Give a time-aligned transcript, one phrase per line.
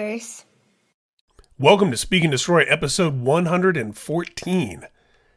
[0.00, 0.46] Curse.
[1.58, 4.86] Welcome to Speak and Destroy, episode 114.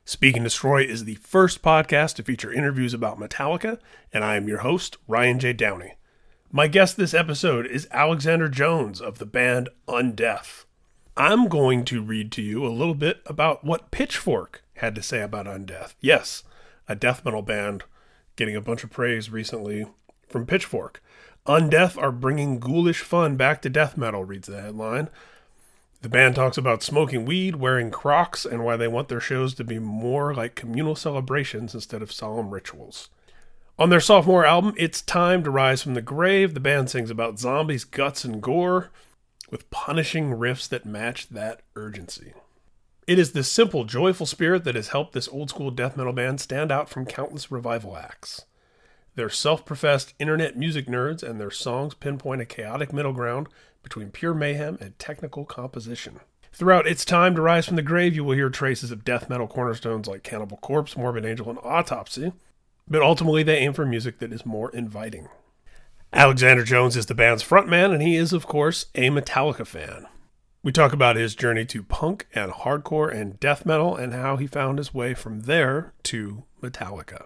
[0.05, 3.78] Speak and Destroy is the first podcast to feature interviews about Metallica,
[4.14, 5.52] and I am your host, Ryan J.
[5.52, 5.96] Downey.
[6.50, 10.64] My guest this episode is Alexander Jones of the band Undeath.
[11.18, 15.21] I'm going to read to you a little bit about what Pitchfork had to say
[15.21, 15.95] about Undeath.
[16.00, 16.43] Yes,
[16.88, 17.84] a death metal band
[18.38, 19.88] getting a bunch of praise recently
[20.30, 21.03] from Pitchfork.
[21.46, 25.10] Undeath are bringing ghoulish fun back to death metal, reads the headline.
[26.02, 29.64] The band talks about smoking weed, wearing crocs, and why they want their shows to
[29.64, 33.09] be more like communal celebrations instead of solemn rituals.
[33.78, 37.39] On their sophomore album, It's Time to Rise from the Grave, the band sings about
[37.39, 38.91] zombies, guts, and gore
[39.50, 42.33] with punishing riffs that match that urgency.
[43.05, 46.39] It is this simple, joyful spirit that has helped this old school death metal band
[46.39, 48.45] stand out from countless revival acts.
[49.16, 53.47] They're self professed internet music nerds, and their songs pinpoint a chaotic middle ground
[53.83, 56.20] between pure mayhem and technical composition.
[56.52, 59.47] Throughout It's Time to Rise from the Grave, you will hear traces of death metal
[59.47, 62.31] cornerstones like Cannibal Corpse, Morbid Angel, and Autopsy,
[62.88, 65.30] but ultimately they aim for music that is more inviting.
[66.11, 70.05] Alexander Jones is the band's frontman, and he is, of course, a Metallica fan.
[70.61, 74.48] We talk about his journey to punk and hardcore and death metal and how he
[74.48, 77.25] found his way from there to Metallica.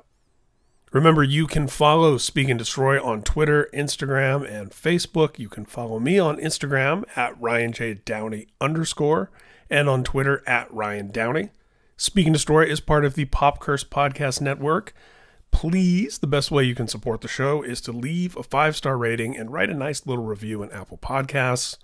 [0.93, 5.37] Remember, you can follow Speak and Destroy on Twitter, Instagram, and Facebook.
[5.37, 7.95] You can follow me on Instagram at Ryan J.
[7.95, 9.29] Downey underscore
[9.69, 11.49] and on Twitter at Ryan Downey.
[11.97, 14.93] Speak and Destroy is part of the Pop Curse Podcast Network.
[15.51, 18.97] Please, the best way you can support the show is to leave a five star
[18.97, 21.77] rating and write a nice little review in Apple Podcasts.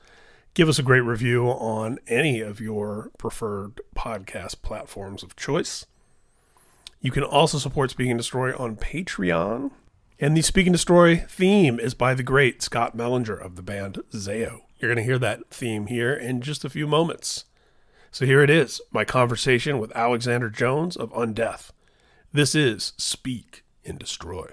[0.53, 5.87] Give us a great review on any of your preferred podcast platforms of choice.
[7.03, 9.71] You can also support Speak and Destroy on Patreon.
[10.21, 13.99] And the Speak and Destroy theme is by the great Scott Mellinger of the band
[14.13, 14.61] Zao.
[14.79, 17.43] You're going to hear that theme here in just a few moments.
[18.09, 21.71] So here it is my conversation with Alexander Jones of Undeath.
[22.31, 24.47] This is Speak and Destroy.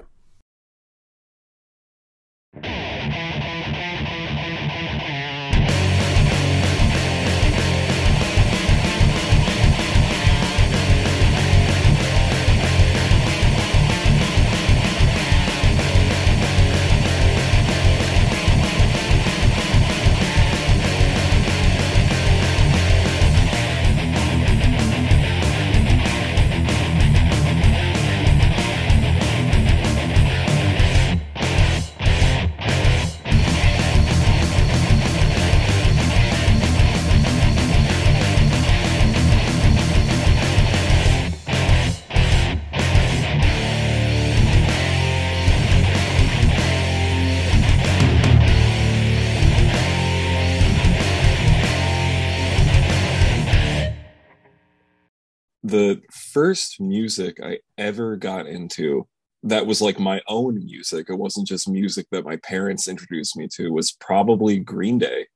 [55.71, 56.01] The
[56.33, 59.07] first music I ever got into
[59.43, 63.49] that was like my own music, it wasn't just music that my parents introduced me
[63.55, 65.27] to, was probably Green Day.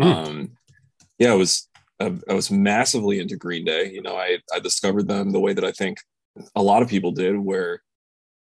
[0.00, 0.26] Mm.
[0.26, 0.50] Um,
[1.18, 1.68] yeah, I was
[2.00, 3.90] I, I was massively into Green Day.
[3.90, 5.98] You know, I I discovered them the way that I think
[6.54, 7.82] a lot of people did, where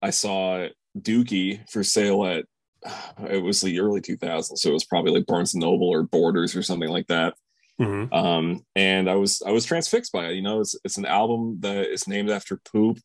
[0.01, 2.45] I saw Dookie for sale at
[3.29, 6.55] it was the early 2000s, so it was probably like Barnes and Noble or Borders
[6.55, 7.35] or something like that.
[7.79, 8.13] Mm-hmm.
[8.13, 10.35] Um, and I was I was transfixed by it.
[10.35, 12.99] You know, it's it's an album that is named after poop.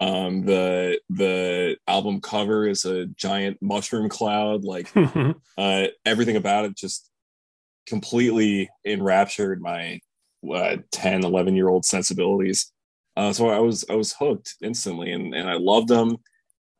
[0.00, 4.64] Um, the the album cover is a giant mushroom cloud.
[4.64, 5.32] Like mm-hmm.
[5.58, 7.10] uh, everything about it just
[7.86, 10.00] completely enraptured my
[10.52, 12.72] uh, 10, 11 year old sensibilities.
[13.16, 16.16] Uh, so I was I was hooked instantly, and and I loved them.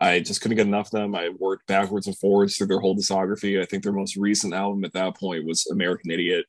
[0.01, 1.15] I just couldn't get enough of them.
[1.15, 3.61] I worked backwards and forwards through their whole discography.
[3.61, 6.47] I think their most recent album at that point was American Idiot,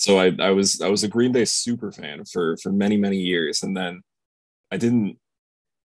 [0.00, 3.18] so I, I was I was a Green Day super fan for for many many
[3.18, 4.00] years, and then
[4.70, 5.18] I didn't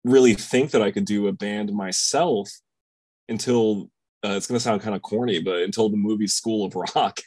[0.04, 2.48] really think that I could do a band myself
[3.28, 3.90] until
[4.24, 7.18] uh, it's going to sound kind of corny, but until the movie School of Rock.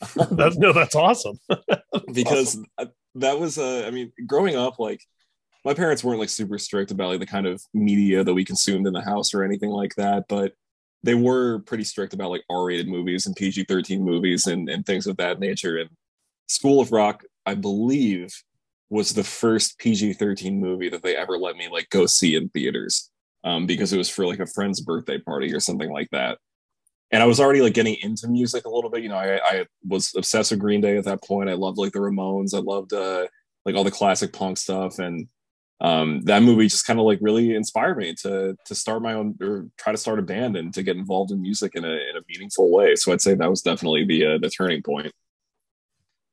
[0.30, 1.38] that's no, that's awesome.
[2.14, 2.92] because awesome.
[3.16, 5.02] that was uh, I mean, growing up, like
[5.66, 8.86] my parents weren't like super strict about like the kind of media that we consumed
[8.86, 10.54] in the house or anything like that, but
[11.02, 15.18] they were pretty strict about like R-rated movies and PG-13 movies and, and things of
[15.18, 15.76] that nature.
[15.78, 15.90] And
[16.50, 18.34] School of Rock, I believe,
[18.88, 22.48] was the first PG 13 movie that they ever let me like go see in
[22.48, 23.08] theaters
[23.44, 26.38] um, because it was for like a friend's birthday party or something like that.
[27.12, 29.04] And I was already like getting into music a little bit.
[29.04, 31.48] You know, I, I was obsessed with Green Day at that point.
[31.48, 32.52] I loved like the Ramones.
[32.52, 33.28] I loved uh,
[33.64, 34.98] like all the classic punk stuff.
[34.98, 35.28] And
[35.80, 39.36] um, that movie just kind of like really inspired me to to start my own
[39.40, 42.16] or try to start a band and to get involved in music in a in
[42.16, 42.96] a meaningful way.
[42.96, 45.12] So I'd say that was definitely the uh, the turning point.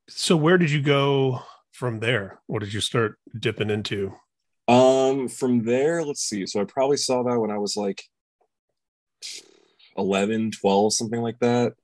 [0.08, 2.40] So where did you go from there?
[2.46, 4.14] What did you start dipping into?
[4.66, 6.46] Um, from there, let's see.
[6.46, 8.02] So I probably saw that when I was like
[9.96, 11.74] 11, 12, something like that.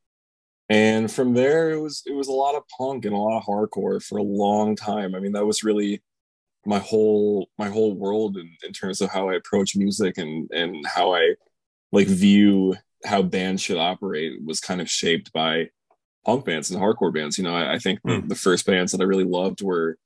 [0.71, 3.45] And from there it was it was a lot of punk and a lot of
[3.45, 5.15] hardcore for a long time.
[5.15, 6.03] I mean, that was really
[6.65, 10.87] my whole my whole world in, in terms of how I approach music and and
[10.87, 11.35] how I
[11.93, 15.69] like view how bands should operate was kind of shaped by
[16.25, 17.39] punk bands and hardcore bands.
[17.39, 18.09] You know, I, I think mm.
[18.09, 18.29] the, hmm.
[18.29, 19.97] the, first bands that I really loved were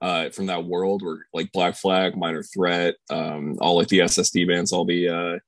[0.00, 4.46] uh, from that world were like Black Flag, Minor Threat, um, all like the SST
[4.46, 5.38] bands, all the uh,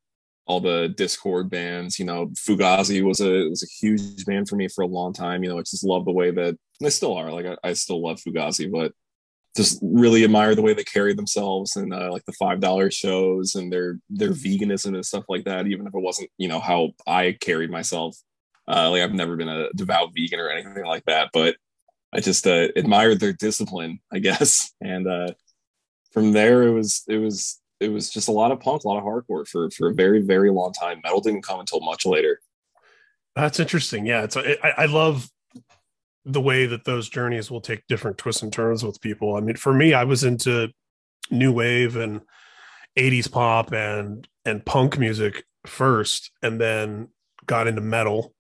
[0.47, 1.99] all the Dischord bands.
[1.99, 5.43] You know, Fugazi was a was a huge band for me for a long time.
[5.43, 7.31] You know, I just love the way that they still are.
[7.33, 8.93] Like I, I still love Fugazi, but
[9.57, 13.55] just really admire the way they carry themselves and uh, like the five dollar shows
[13.55, 15.67] and their their veganism and stuff like that.
[15.67, 18.17] Even if it wasn't you know how I carried myself,
[18.69, 21.57] uh, like I've never been a devout vegan or anything like that, but
[22.13, 24.73] I just uh, admired their discipline, I guess.
[24.81, 25.33] And uh,
[26.13, 28.99] from there, it was it was it was just a lot of punk, a lot
[28.99, 31.01] of hardcore for for a very very long time.
[31.03, 32.41] Metal didn't come until much later.
[33.35, 34.07] That's interesting.
[34.07, 35.29] Yeah, it's I, I love
[36.25, 39.37] the way that those journeys will take different twists and turns with people.
[39.37, 40.69] I mean, for me, I was into
[41.31, 42.21] new wave and
[42.97, 47.09] 80s pop and and punk music first and then
[47.47, 48.35] got into metal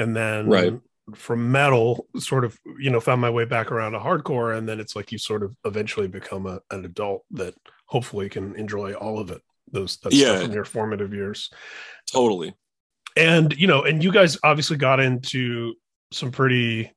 [0.00, 0.72] and then right.
[1.14, 4.80] from metal sort of you know found my way back around to hardcore and then
[4.80, 7.54] it's like you sort of eventually become a, an adult that
[7.86, 9.42] hopefully can enjoy all of it
[9.72, 10.36] those that yeah.
[10.36, 11.50] stuff in your formative years
[12.10, 12.54] totally
[13.16, 15.74] and you know and you guys obviously got into
[16.12, 16.90] some pretty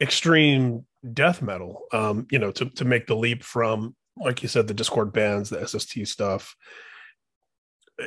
[0.00, 4.66] extreme death metal um you know to to make the leap from like you said
[4.66, 6.56] the dischord bands the sst stuff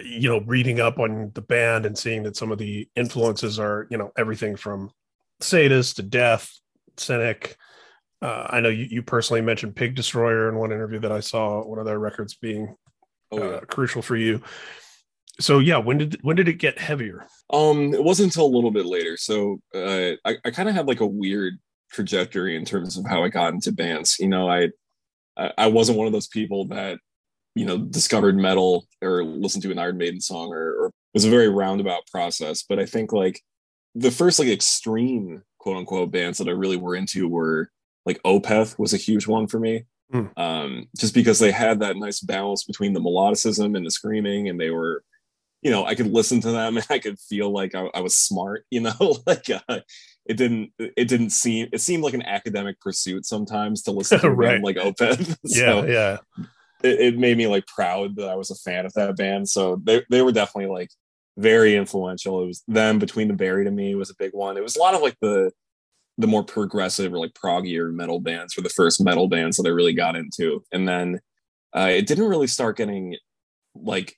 [0.04, 3.88] you know reading up on the band and seeing that some of the influences are
[3.90, 4.90] you know everything from
[5.40, 6.52] sadist to death
[6.98, 7.58] cynic
[8.22, 11.64] uh, i know you, you personally mentioned pig destroyer in one interview that i saw
[11.64, 12.76] one of their records being
[13.32, 13.56] oh, yeah.
[13.56, 14.42] uh, crucial for you
[15.40, 18.72] so yeah when did when did it get heavier um it wasn't until a little
[18.72, 21.58] bit later so uh, i, I kind of had like a weird
[21.92, 24.18] trajectory in terms of how I got into bands.
[24.20, 24.70] You know, I
[25.58, 27.00] I wasn't one of those people that
[27.56, 31.26] you know discovered metal or listened to an Iron Maiden song or, or it was
[31.26, 32.64] a very roundabout process.
[32.68, 33.42] But I think like
[33.96, 37.70] the first like extreme quote unquote bands that I really were into were
[38.06, 39.86] like Opeth was a huge one for me.
[40.14, 40.38] Mm.
[40.38, 44.60] Um, just because they had that nice balance between the melodicism and the screaming, and
[44.60, 45.04] they were
[45.62, 48.18] you know, I could listen to them and I could feel like I, I was
[48.18, 49.80] smart, you know, like uh,
[50.26, 54.30] it didn't, it didn't seem, it seemed like an academic pursuit sometimes to listen to
[54.32, 54.62] right.
[54.62, 55.38] like Opeth.
[55.46, 56.18] so yeah.
[56.38, 56.46] Yeah.
[56.84, 59.50] It, it, made me like proud that I was a fan of that band.
[59.50, 60.90] So they, they were definitely like
[61.38, 62.42] very influential.
[62.44, 64.58] It was them between the Buried and Me was a big one.
[64.58, 65.52] It was a lot of like the,
[66.18, 69.72] the more progressive or like proggier metal bands were the first metal bands that I
[69.72, 70.64] really got into.
[70.72, 71.20] And then
[71.76, 73.16] uh, it didn't really start getting
[73.76, 74.16] like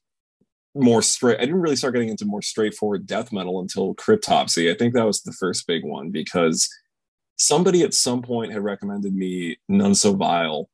[0.76, 1.38] more straight.
[1.38, 4.72] I didn't really start getting into more straightforward death metal until Cryptopsy.
[4.72, 6.68] I think that was the first big one because
[7.38, 10.70] somebody at some point had recommended me None So Vile,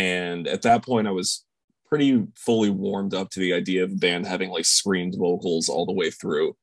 [0.00, 1.44] and at that point I was
[1.86, 5.84] pretty fully warmed up to the idea of the band having like screamed vocals all
[5.84, 6.56] the way through.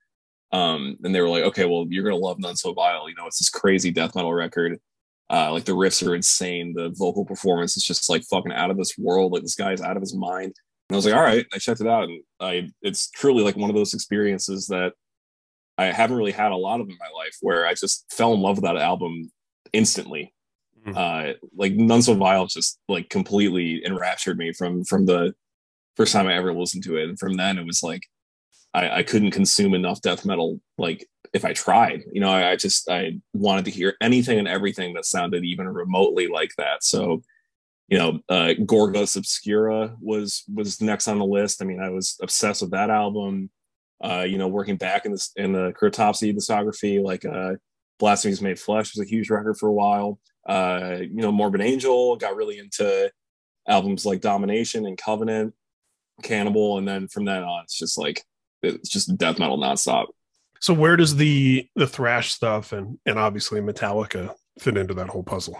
[0.51, 3.07] Um, and they were like, okay, well, you're gonna love None So Vile.
[3.07, 4.79] You know, it's this crazy death metal record.
[5.29, 6.73] Uh, like the riffs are insane.
[6.73, 9.33] The vocal performance is just like fucking out of this world.
[9.33, 10.53] Like this guy's out of his mind.
[10.89, 13.57] And I was like, all right, I checked it out, and I it's truly like
[13.57, 14.93] one of those experiences that
[15.77, 18.39] I haven't really had a lot of in my life, where I just fell in
[18.39, 19.29] love with that album
[19.73, 20.33] instantly.
[20.87, 20.97] Mm-hmm.
[20.97, 25.33] Uh, like None So Vile just like completely enraptured me from from the
[25.95, 28.03] first time I ever listened to it, and from then it was like
[28.73, 32.03] I, I couldn't consume enough death metal like if I tried.
[32.11, 35.67] You know, I, I just I wanted to hear anything and everything that sounded even
[35.67, 36.83] remotely like that.
[36.83, 37.21] So
[37.89, 41.61] you know, uh, Gorguts Obscura was was next on the list.
[41.61, 43.49] I mean, I was obsessed with that album.
[44.03, 47.53] Uh, you know, working back in the in the Cryptopsy discography, like uh,
[47.99, 50.19] Blasphemies Made Flesh was a huge record for a while.
[50.47, 53.11] Uh, you know, Morbid Angel got really into
[53.67, 55.53] albums like Domination and Covenant,
[56.23, 58.23] Cannibal, and then from then on, it's just like
[58.63, 60.07] it's just death metal nonstop.
[60.59, 65.23] So where does the the thrash stuff and and obviously Metallica fit into that whole
[65.23, 65.57] puzzle?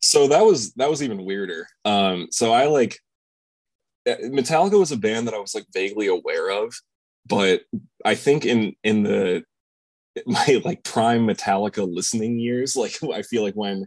[0.00, 2.98] so that was that was even weirder um so i like
[4.06, 6.74] eh, metallica was a band that i was like vaguely aware of
[7.26, 7.62] but
[8.04, 9.42] i think in in the
[10.26, 13.86] my like prime metallica listening years like i feel like when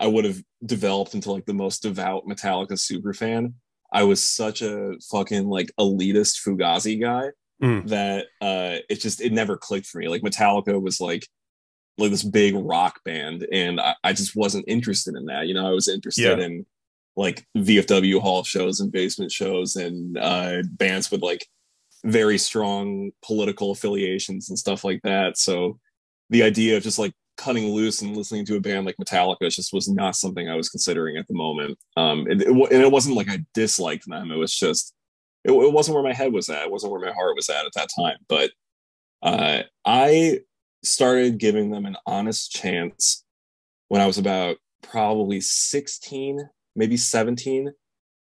[0.00, 3.54] i would have developed into like the most devout metallica super fan
[3.92, 7.28] i was such a fucking like elitist fugazi guy
[7.62, 7.86] mm.
[7.86, 11.26] that uh it just it never clicked for me like metallica was like
[12.00, 15.46] like this big rock band, and I, I just wasn't interested in that.
[15.46, 16.44] You know, I was interested Yeah.
[16.44, 16.66] in
[17.16, 21.46] like VFW hall shows and basement shows and uh, bands with like
[22.04, 25.36] very strong political affiliations and stuff like that.
[25.36, 25.78] So
[26.30, 29.72] the idea of just like cutting loose and listening to a band like Metallica just
[29.72, 31.78] was not something I was considering at the moment.
[31.96, 34.30] Um, and, it, and it wasn't like I disliked them.
[34.30, 34.94] It was just
[35.44, 36.64] it, it wasn't where my head was at.
[36.64, 38.18] It wasn't where my heart was at at that time.
[38.28, 38.50] But
[39.22, 40.40] uh, I
[40.84, 43.24] started giving them an honest chance
[43.88, 47.72] when I was about probably 16, maybe 17,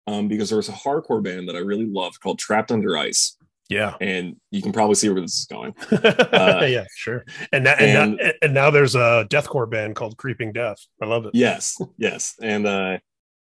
[0.08, 3.38] um, because there was a hardcore band that I really loved called Trapped Under Ice.
[3.70, 3.96] Yeah.
[4.00, 5.74] And you can probably see where this is going.
[5.92, 7.26] yeah, sure.
[7.52, 10.78] And now, and, and- now, and now there's a deathcore band called Creeping Death.
[11.02, 11.32] I love it.
[11.34, 12.36] Yes, yes.
[12.42, 12.98] And uh,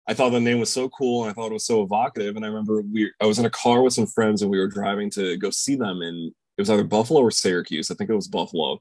[0.08, 2.36] I thought the name was so cool and I thought it was so evocative.
[2.36, 4.68] And I remember we I was in a car with some friends and we were
[4.68, 7.90] driving to go see them and it was either Buffalo or Syracuse.
[7.90, 8.80] I think it was Buffalo.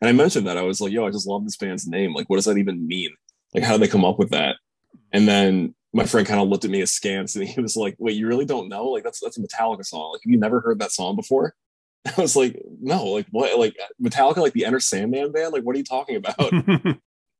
[0.00, 2.14] And I mentioned that I was like, yo, I just love this band's name.
[2.14, 3.10] Like, what does that even mean?
[3.52, 4.56] Like, how did they come up with that?
[5.12, 8.16] And then my friend kind of looked at me askance and he was like, wait,
[8.16, 8.86] you really don't know?
[8.86, 10.12] Like, that's that's a Metallica song.
[10.12, 11.54] Like, have you never heard that song before?
[12.16, 13.58] I was like, no, like what?
[13.58, 15.52] Like Metallica, like the Enter Sandman band?
[15.52, 16.38] Like, what are you talking about?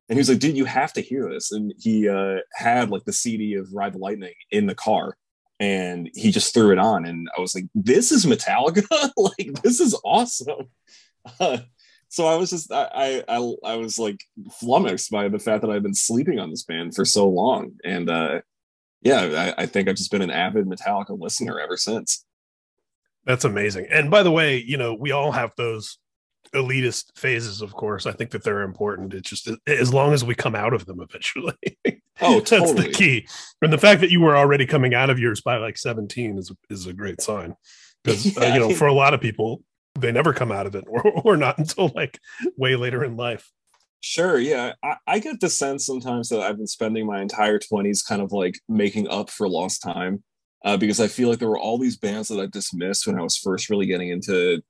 [0.09, 1.53] And he was like, dude, you have to hear this.
[1.53, 5.17] And he uh, had like the CD of Ride the Lightning in the car
[5.61, 7.05] and he just threw it on.
[7.05, 9.11] And I was like, this is Metallica?
[9.17, 10.69] like, this is awesome.
[11.39, 11.59] Uh,
[12.09, 14.25] so I was just, I, I, I, was like
[14.61, 17.73] flummoxed by the fact that I've been sleeping on this band for so long.
[17.85, 18.41] And uh,
[19.03, 22.25] yeah, I, I think I've just been an avid Metallica listener ever since.
[23.25, 23.89] That's amazing.
[23.91, 25.99] And by the way, you know, we all have those
[26.55, 28.07] elitist phases, of course.
[28.07, 29.15] I think that they're important.
[29.15, 31.55] It's just as long as we come out of them eventually.
[32.21, 33.29] Oh, That's the key.
[33.63, 36.51] And the fact that you were already coming out of yours by like 17 is
[36.69, 37.55] is a great sign.
[38.03, 39.63] Because Yeah, you know, for a lot of people,
[40.01, 42.19] they never come out of it or, or not until like
[42.57, 43.51] way later in life.
[44.01, 44.75] Sure, yeah.
[44.83, 48.33] I, I get the sense sometimes that I've been spending my entire 20s kind of
[48.33, 50.23] like making up for lost time
[50.65, 53.23] uh, because I feel like there were all these bands that I dismissed when I
[53.23, 54.63] was first really getting into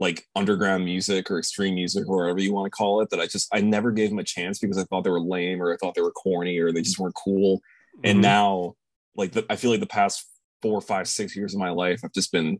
[0.00, 3.26] like underground music or extreme music or whatever you want to call it that I
[3.26, 5.76] just I never gave them a chance because I thought they were lame or I
[5.76, 7.60] thought they were corny or they just weren't cool.
[8.02, 8.22] And Mhm.
[8.22, 8.74] now,
[9.14, 10.26] like the, I feel like the past
[10.62, 12.58] four, five, six years of my life, I've just been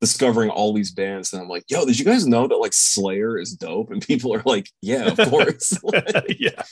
[0.00, 3.38] discovering all these bands, and I'm like, yo, did you guys know that like Slayer
[3.38, 3.90] is dope?
[3.90, 5.76] And people are like, yeah, of course.
[6.38, 6.62] yeah.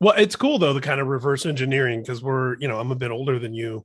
[0.00, 2.96] Well, it's cool though, the kind of reverse engineering because we're, you know, I'm a
[2.96, 3.84] bit older than you.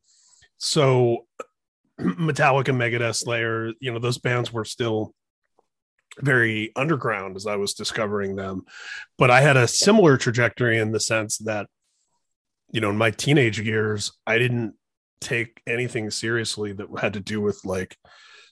[0.58, 1.25] So
[2.00, 5.13] Metallica, Megadeth, Slayer, you know, those bands were still
[6.20, 8.63] very underground as I was discovering them.
[9.17, 11.67] But I had a similar trajectory in the sense that,
[12.72, 14.75] you know, in my teenage years, I didn't
[15.20, 17.98] take anything seriously that had to do with like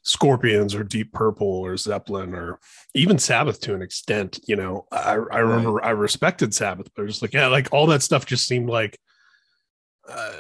[0.03, 2.59] Scorpions or Deep Purple or Zeppelin or
[2.95, 4.39] even Sabbath to an extent.
[4.47, 8.01] You know, I, I remember I respected Sabbath, but just like, yeah, like all that
[8.01, 8.97] stuff just seemed like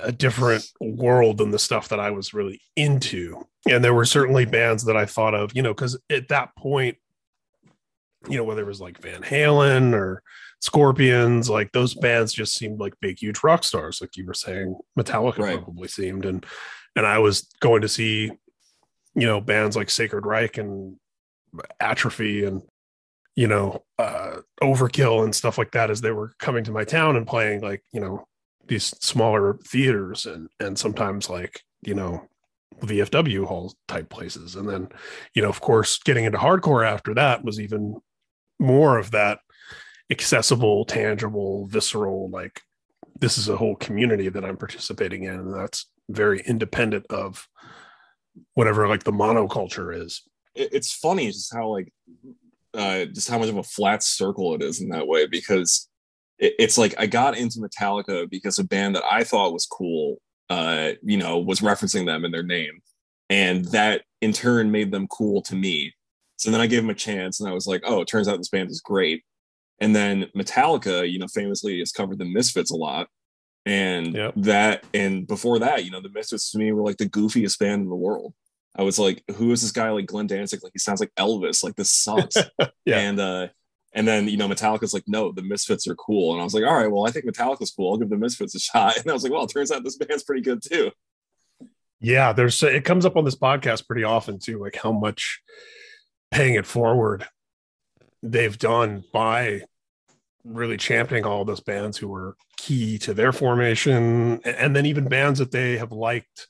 [0.03, 3.47] a different world than the stuff that I was really into.
[3.69, 6.97] And there were certainly bands that I thought of, you know, because at that point,
[8.27, 10.23] you know, whether it was like Van Halen or
[10.59, 14.75] Scorpions, like those bands just seemed like big, huge rock stars, like you were saying.
[14.99, 15.57] Metallica Right.
[15.63, 16.45] probably seemed, and
[16.95, 18.31] and I was going to see,
[19.15, 20.97] you know, bands like Sacred Reich and
[21.79, 22.61] Atrophy and
[23.35, 27.15] you know uh, Overkill and stuff like that as they were coming to my town
[27.15, 28.25] and playing like you know
[28.67, 32.27] these smaller theaters and and sometimes like you know
[32.81, 34.89] VFW hall type places, and then
[35.33, 38.01] you know of course getting into hardcore after that was even
[38.59, 39.39] more of that
[40.09, 42.61] accessible, tangible, visceral, like
[43.19, 47.47] this is a whole community that I'm participating in, and that's very independent of
[48.53, 50.23] whatever like the monoculture is.
[50.55, 51.91] it's funny just how like
[52.73, 55.89] uh just how much of a flat circle it is in that way because
[56.39, 60.17] it, it's like I got into Metallica because a band that I thought was cool
[60.49, 62.81] uh you know was referencing them in their name.
[63.29, 65.93] And that in turn made them cool to me.
[66.35, 68.37] So then I gave them a chance and I was like oh it turns out
[68.37, 69.23] this band is great.
[69.79, 73.07] And then Metallica you know famously has covered the Misfits a lot
[73.65, 74.33] and Yep.
[74.37, 77.83] that and before that you know the Misfits to me were like the goofiest band
[77.83, 78.33] in the world
[78.73, 80.63] I was like, who is this guy like Glenn Danzig?
[80.63, 81.61] Like he sounds like Elvis.
[81.61, 82.37] Like this sucks.
[82.85, 82.99] Yeah.
[82.99, 83.47] And uh
[83.93, 86.31] and then you know Metallica's like, no, the Misfits are cool.
[86.31, 87.91] And I was like, all right, well, I think Metallica's cool.
[87.91, 88.95] I'll give the Misfits a shot.
[89.01, 90.89] And I was like, well, it turns out this band's pretty good too.
[91.99, 95.41] Yeah, there's it comes up on this podcast pretty often too, like how much
[96.31, 97.27] paying it forward
[98.23, 99.63] they've done by
[100.43, 105.39] really championing all those bands who were key to their formation, and then even bands
[105.39, 106.47] that they have liked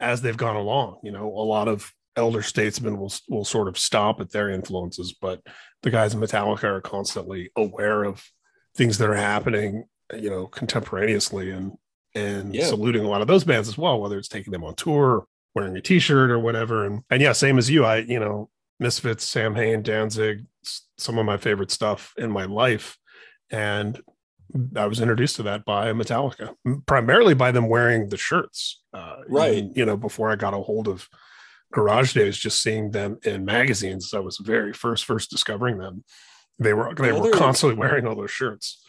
[0.00, 0.98] as they've gone along.
[1.02, 5.14] You know, a lot of elder statesmen will will sort of stop at their influences,
[5.20, 5.40] but
[5.82, 8.24] the guys in Metallica are constantly aware of
[8.76, 11.72] things that are happening, you know, contemporaneously and
[12.14, 12.66] and Yeah.
[12.66, 15.76] saluting a lot of those bands as well, whether it's taking them on tour, wearing
[15.76, 16.84] a T-shirt or whatever.
[16.84, 17.84] And and yeah, same as you.
[17.84, 20.46] I you know, Misfits, Samhain, Danzig,
[20.96, 22.96] some of my favorite stuff in my life,
[23.50, 24.00] and
[24.76, 26.54] I was introduced to that by Metallica,
[26.86, 28.80] primarily by them wearing the shirts.
[28.94, 29.54] Uh, Right.
[29.54, 31.08] even, you know, before I got a hold of
[31.72, 34.14] Garage Days, just seeing them in magazines.
[34.14, 36.02] I was very first first discovering them.
[36.58, 38.82] They were they were constantly wearing all those shirts.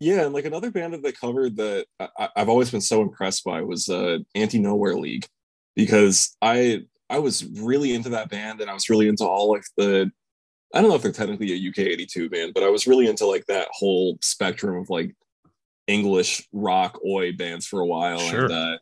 [0.00, 3.44] Yeah, and like another band that they covered that I, I've always been so impressed
[3.44, 5.26] by was uh, Anti Nowhere League,
[5.74, 9.64] because I I was really into that band and I was really into all like
[9.76, 10.10] the
[10.76, 13.06] I don't know if they're technically a UK eighty two band, but I was really
[13.08, 15.14] into like that whole spectrum of like
[15.86, 18.44] English rock oi bands for a while, Sure.
[18.44, 18.78] and uh,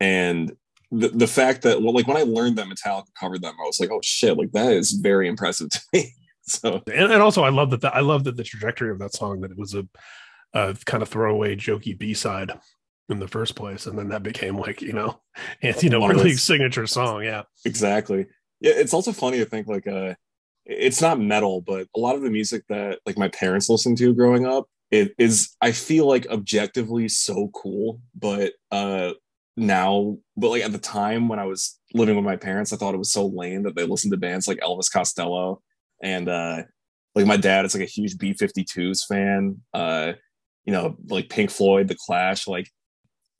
[0.00, 0.52] and
[0.90, 3.80] the the fact that well, like when I learned that Metallica covered them, I was
[3.80, 6.14] like, oh shit, like that is very impressive to me.
[6.46, 9.14] so and, and also I love that the, I love that the trajectory of that
[9.14, 9.86] song that it was a,
[10.52, 12.52] a kind of throwaway jokey B side
[13.08, 15.20] in the first place, and then that became like you know,
[15.62, 17.22] One of League's its- signature song.
[17.24, 18.26] Yeah, exactly
[18.60, 20.14] yeah it's also funny to think like uh
[20.66, 24.14] it's not metal but a lot of the music that like my parents listened to
[24.14, 29.12] growing up it is i feel like objectively so cool but uh
[29.56, 32.94] now but like at the time when i was living with my parents i thought
[32.94, 35.60] it was so lame that they listened to bands like elvis costello
[36.02, 36.62] and uh
[37.14, 40.12] like my dad is like a huge b-52s fan uh
[40.64, 42.70] you know like pink floyd the clash like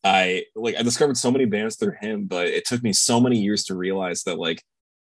[0.04, 3.40] I like I discovered so many bands through him, but it took me so many
[3.40, 4.62] years to realize that like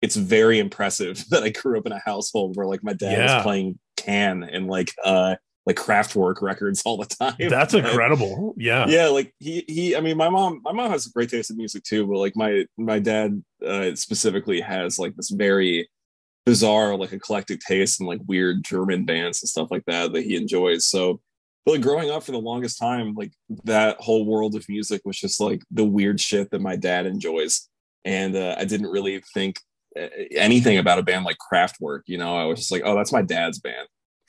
[0.01, 3.35] it's very impressive that I grew up in a household where like my dad Yeah.
[3.35, 7.35] was playing can and like uh like Kraftwerk records all the time.
[7.49, 8.55] that's But- incredible.
[8.57, 11.51] Yeah, yeah like he he i mean my mom my mom has a great taste
[11.51, 15.87] in music too but like my my dad uh specifically has like this very
[16.45, 20.35] bizarre like eclectic taste and like weird german bands and stuff like that that he
[20.35, 21.19] enjoys so
[21.65, 23.31] but like growing up for the longest time like
[23.65, 27.67] that whole world of music was just like the weird shit that my dad enjoys
[28.05, 29.57] and uh, i didn't really think
[30.35, 32.01] anything about a band like Kraftwerk.
[32.05, 33.87] you know i was just like oh that's my dad's band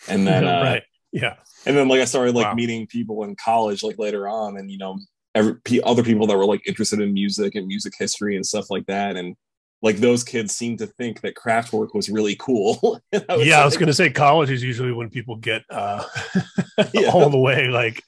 [0.08, 0.82] and then uh, right.
[1.12, 1.34] Yeah,
[1.66, 2.54] and then like I started like Wow.
[2.54, 4.96] meeting people in college like later on, and you know,
[5.34, 8.86] every other people that were like interested in music and music history and stuff like
[8.86, 9.34] that, and
[9.82, 13.00] like those kids seemed to think that Kraftwerk was really cool.
[13.28, 13.60] I was yeah.
[13.60, 16.04] I was gonna say college is usually when people get uh,
[16.94, 17.10] Yeah.
[17.12, 18.04] all the way like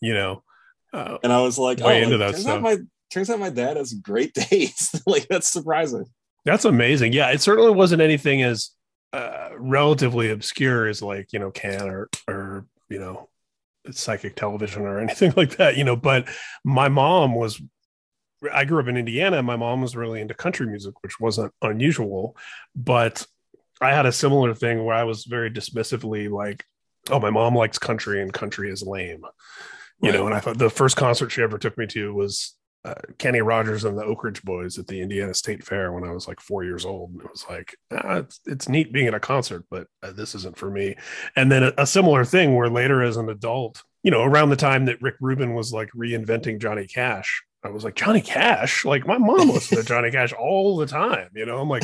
[0.00, 0.42] you know.
[0.94, 2.56] Uh, and I was like, oh, into like, that turns stuff.
[2.56, 2.76] out my
[3.10, 5.02] turns out my dad has great taste.
[5.06, 6.06] like that's surprising.
[6.46, 7.12] That's amazing.
[7.12, 8.70] Yeah, it certainly wasn't anything as
[9.12, 13.28] uh, relatively obscure as like you know can or or you know
[13.90, 15.76] psychic television or anything like that.
[15.76, 16.28] You know, but
[16.64, 17.60] my mom was.
[18.52, 19.38] I grew up in Indiana.
[19.38, 22.36] and My mom was really into country music, which wasn't unusual,
[22.76, 23.26] but
[23.80, 26.64] I had a similar thing where I was very dismissively like,
[27.10, 29.24] "Oh, my mom likes country, and country is lame."
[30.00, 32.54] You know, and I thought the first concert she ever took me to was
[32.86, 36.12] uh, Kenny Rogers and the Oak Ridge Boys at the Indiana State Fair when I
[36.12, 37.10] was like four years old.
[37.10, 40.36] And it was like, ah, it's, it's neat being at a concert, but uh, this
[40.36, 40.94] isn't for me.
[41.34, 44.56] And then a, a similar thing where later as an adult, you know, around the
[44.56, 48.84] time that Rick Rubin was like reinventing Johnny Cash, I was like, Johnny Cash?
[48.84, 51.30] Like my mom listened to Johnny Cash all the time.
[51.34, 51.82] You know, I'm like,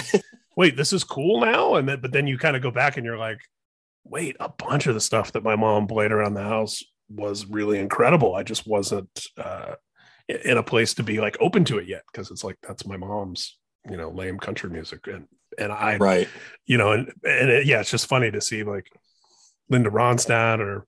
[0.57, 1.75] wait, this is cool now.
[1.75, 3.41] And then, but then you kind of go back and you're like,
[4.05, 7.81] wait, a bunch of the stuff that my mom played around the house was really
[7.81, 8.37] incredible.
[8.37, 9.75] I just wasn't, uh,
[10.29, 12.97] in a place to be like open to it yet because it's like that's my
[12.97, 13.59] mom's
[13.91, 15.07] you know lame country music.
[15.07, 15.27] And
[15.59, 16.29] and I Right.
[16.67, 18.87] you know and and it, yeah it's just funny to see like
[19.69, 20.87] Linda Ronstadt or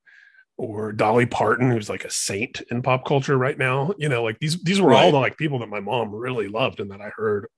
[0.57, 3.93] or Dolly Parton who's like a saint in pop culture right now.
[3.99, 6.81] You know like these these were all the like people that my mom really loved
[6.81, 7.49] and that I heard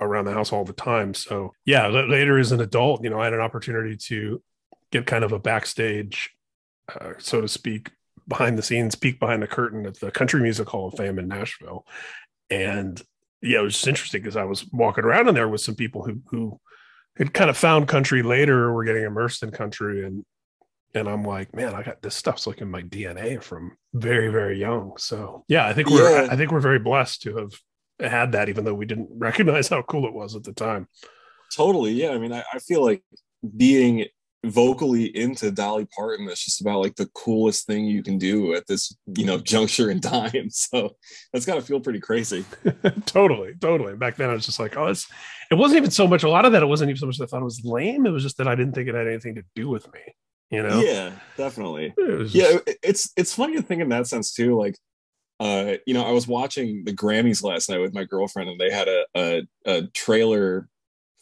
[0.00, 1.14] around the house all the time.
[1.14, 4.42] So yeah later as an adult you know I had an opportunity to
[4.92, 6.30] get kind of a backstage
[6.94, 7.90] uh, so to speak
[8.28, 11.28] behind the scenes peek behind the curtain at the country music hall of fame in
[11.28, 11.84] nashville
[12.50, 13.02] and
[13.42, 16.02] yeah it was just interesting because i was walking around in there with some people
[16.04, 16.60] who who
[17.16, 20.24] had kind of found country later or were getting immersed in country and
[20.94, 24.58] and i'm like man i got this stuff's like in my dna from very very
[24.58, 26.32] young so yeah i think we're Yeah.
[26.32, 27.52] i think we're very blessed to have
[28.10, 30.88] had that even though we didn't recognize how cool it was at the time
[31.54, 31.92] Totally.
[31.92, 32.10] Yeah.
[32.10, 33.02] I mean, I, I feel like
[33.56, 34.06] being
[34.50, 38.66] vocally into Dolly Parton that's just about like the coolest thing you can do at
[38.66, 40.48] this, you know, juncture in time.
[40.50, 40.96] So
[41.32, 42.44] that's got to feel pretty crazy.
[43.06, 43.94] totally, totally.
[43.96, 45.08] Back then, I was just like, oh, it's.
[45.50, 46.22] It wasn't even so much.
[46.24, 48.04] A lot of that, it wasn't even so much that I thought it was lame.
[48.06, 50.00] It was just that I didn't think it had anything to do with me.
[50.50, 50.80] You know?
[50.80, 51.92] Yeah, definitely.
[51.96, 54.76] It yeah just- it- it's it's funny to think in that sense too like
[55.38, 58.70] uh you know i was watching the grammys last night with my girlfriend and they
[58.70, 60.66] had a a, a trailer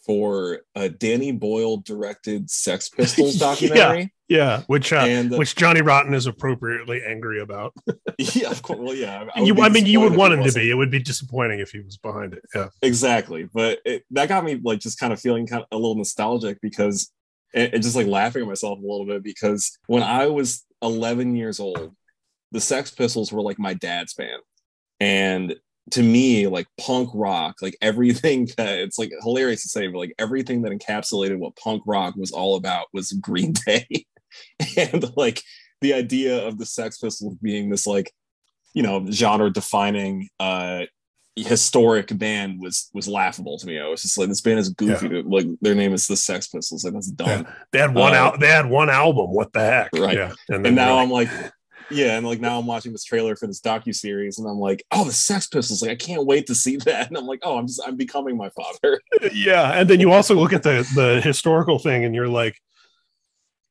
[0.05, 4.13] for a Danny Boyle directed Sex Pistols documentary.
[4.29, 7.73] Yeah, yeah, which uh, And, uh, which Johnny Rotten is appropriately angry about.
[8.19, 8.79] yeah, of course.
[8.79, 9.27] Well, yeah.
[9.35, 10.71] I, you, I mean, you would want him to be.
[10.71, 12.43] It would be disappointing if he was behind it.
[12.55, 15.77] Yeah, exactly but it, that got me like just kind of feeling kind of a
[15.77, 17.11] little nostalgic because
[17.55, 21.37] and, and just like laughing at myself a little bit because when i was 11
[21.37, 21.95] years old
[22.53, 24.43] the sex pistols were like my dad's band
[25.01, 25.57] and
[25.91, 30.15] to me like punk rock like everything that it's like hilarious to say but like
[30.19, 33.87] everything that encapsulated what punk rock was all about was green day
[34.77, 35.43] and like
[35.81, 38.11] the idea of the sex pistols being this like
[38.73, 40.85] you know genre defining uh
[41.37, 43.79] historic band was was laughable to me.
[43.81, 45.23] I was just like, this band is goofy.
[45.23, 46.85] Like their name is the Sex Pistols.
[46.85, 47.47] Like that's dumb.
[47.73, 48.41] they had one Uh, out.
[48.41, 49.33] They had one album.
[49.33, 49.91] What the heck?
[49.95, 50.17] Right.
[50.17, 51.29] Yeah, then And now I'm like,
[51.91, 54.85] yeah, and like now I'm watching this trailer for this docu series, and I'm like,
[54.91, 55.83] oh, the Sex Pistols.
[55.83, 57.09] Like I can't wait to see that.
[57.09, 59.01] And I'm like, oh, I'm just I'm becoming my father.
[59.33, 62.59] yeah and then you also look at the the historical thing and you're like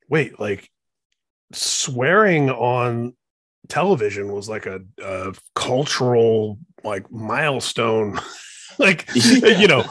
[0.10, 0.70] wait like
[1.52, 3.16] swearing on
[3.70, 8.20] television was like a, a cultural like milestone
[8.80, 9.60] like Yeah.
[9.60, 9.84] you know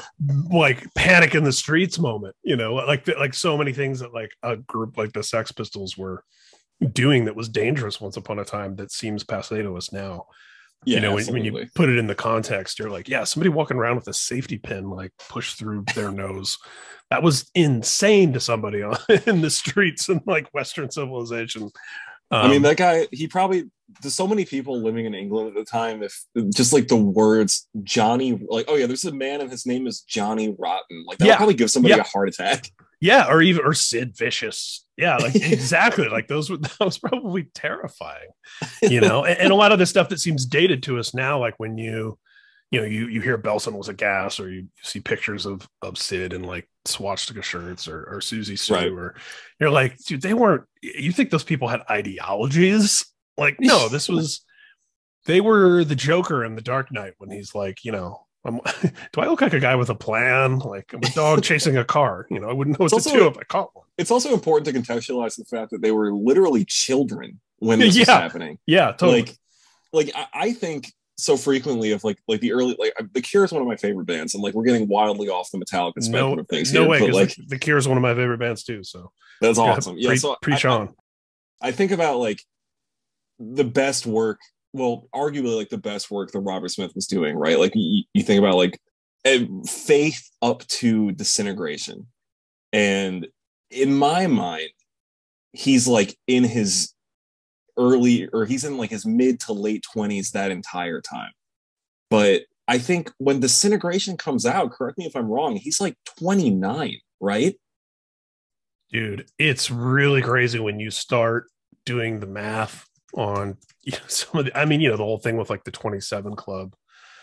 [0.51, 4.31] like panic in the streets moment you know like like so many things that like
[4.43, 6.25] a group like the sex pistols were
[6.93, 10.27] doing that was dangerous once upon a time that seems passe to us now
[10.85, 13.51] Yeah, you know when, when you put it in the context you're like yeah somebody
[13.51, 16.59] walking around with a safety pin like pushed through their nose
[17.11, 21.71] that was insane to somebody on, in the streets in like western civilization
[22.31, 23.65] I mean, Um, that guy, he probably,
[24.01, 26.03] there's so many people living in England at the time.
[26.03, 26.19] If
[26.55, 30.01] just like the words Johnny, like, oh yeah, there's a man and his name is
[30.01, 31.05] Johnny Rotten.
[31.07, 31.33] Like, that Yeah.
[31.33, 32.01] would probably give somebody Yeah.
[32.01, 32.71] a heart attack.
[33.03, 34.87] Yeah or even or sid vicious.
[34.97, 36.09] Yeah like exactly.
[36.09, 38.29] Like those were that was probably terrifying
[38.83, 39.25] you know?
[39.25, 41.77] And, and a lot of the stuff that seems dated to us now like when
[41.77, 42.19] you
[42.71, 45.99] you know you you hear belsen was a gas or you see pictures of of
[45.99, 48.89] sid in like swastika shirts or, or Siouxsie Sioux Right.
[48.91, 49.15] or
[49.61, 53.05] you're like dude they weren't you think those people had ideologies?
[53.37, 54.43] Like no this was
[55.27, 58.61] they were the joker in the dark knight when he's like you know I'm,
[59.13, 60.59] do I look like a guy with a plan?
[60.59, 62.27] Like I'm a dog chasing a car.
[62.31, 63.87] You know, I wouldn't know what It's to also- do if I caught one.
[63.99, 68.09] It's also important to contextualize the fact that they were literally children when this was
[68.09, 68.59] happening.
[68.67, 69.23] Yeah, totally.
[69.23, 69.37] Like,
[69.93, 73.45] like I, I think so frequently of like like the early like uh, The Cure
[73.45, 76.37] is one of my favorite bands, and like we're getting wildly off the Metallica spectrum
[76.37, 77.01] no, of things no here, way.
[77.01, 78.83] but like the, the Cure is one of my favorite bands too.
[78.83, 79.97] So that's yeah, awesome.
[79.99, 80.95] Yeah, pre- so preach I, on.
[81.61, 82.43] I think about like
[83.39, 84.41] the best work,
[84.73, 87.59] well, arguably like the best work that Robert Smith was doing, right?
[87.59, 88.81] Like you, you think about like
[89.25, 92.07] eh, faith up to disintegration.
[92.73, 93.27] And
[93.71, 94.71] in my mind,
[95.53, 96.95] he's like in his
[97.77, 101.33] early or he's in like his mid to late 20s that entire time.
[102.11, 106.97] But I think when disintegration comes out, correct me if I'm wrong, he's like 29,
[107.21, 107.57] right?
[108.93, 111.47] dude it's really crazy when you start
[111.85, 115.19] doing the math on you know, some of the i mean you know the whole
[115.19, 116.75] thing with like the 27 club.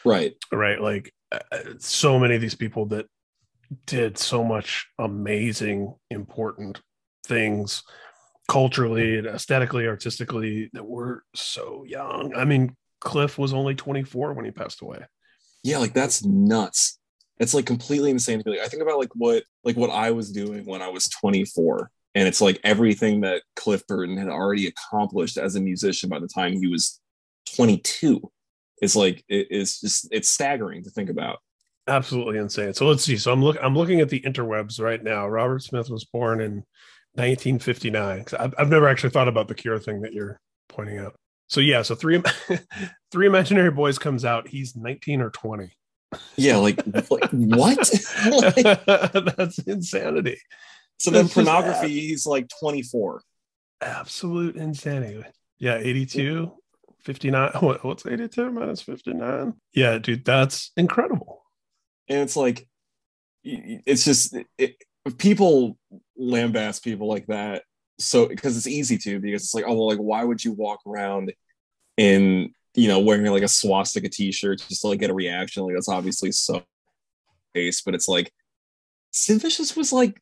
[0.05, 0.33] Right.
[0.51, 0.79] right?
[0.79, 1.39] Like uh,
[1.79, 3.05] so many of these people that
[3.85, 6.81] did so much amazing important
[7.25, 7.83] things
[8.47, 12.33] culturally and aesthetically artistically that were so young.
[12.35, 15.05] I mean cliff was only 24 when he passed away.
[15.63, 16.97] Yeah like that's nuts.
[17.39, 18.57] It's like completely insane to me.
[18.57, 21.91] Like, i think about like what like what i was doing when i was 24
[22.15, 26.27] and it's like everything that cliff burton had already accomplished as a musician by the
[26.27, 26.99] time he was
[27.55, 28.21] 22
[28.81, 31.39] it's like it, it's just it's staggering to think about
[31.89, 32.73] absolutely insane.
[32.73, 33.17] So let's see.
[33.17, 35.27] So I'm look I'm looking at the interwebs right now.
[35.27, 36.63] Robert Smith was born in
[37.15, 41.15] 1959 I've, I've never actually thought about the Cure thing that you're pointing out.
[41.47, 42.21] So yeah, so three
[43.11, 44.47] three imaginary boys comes out.
[44.47, 45.71] He's 19 or 20.
[46.37, 48.85] yeah like, like what Like,
[49.35, 50.37] That's insanity.
[50.99, 53.21] So then pornography he's like 24
[53.81, 55.23] Absolute insanity.
[55.57, 56.51] Yeah, 82,
[56.99, 57.51] 59.
[57.61, 59.53] What, what's 82 minus 59?
[59.73, 61.43] Yeah, dude, that's incredible.
[62.09, 62.67] and it's like
[63.43, 64.75] it's just it,
[65.17, 65.77] people
[66.19, 67.63] lambast people like that
[67.99, 70.81] so because it's easy to because it's like oh well like why would you walk
[70.85, 71.31] around
[71.95, 75.73] in you know wearing like a swastika t-shirt just to like get a reaction like
[75.73, 76.61] that's obviously so
[77.53, 78.31] base but it's like
[79.11, 80.21] Sid Vicious was like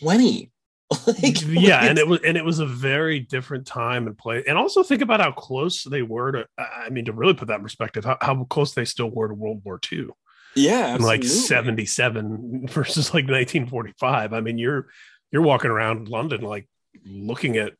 [0.00, 0.50] 20
[1.06, 4.44] like yeah like, and it was and it was a very different time and place.
[4.46, 7.56] And also think about how close they were to i mean to really put that
[7.56, 10.06] in perspective how, how close they still were to world war ii
[10.54, 11.86] yeah like absolutely.
[11.86, 14.88] 77 versus like 1945 i mean you're
[15.30, 16.68] you're walking around london like
[17.06, 17.72] looking at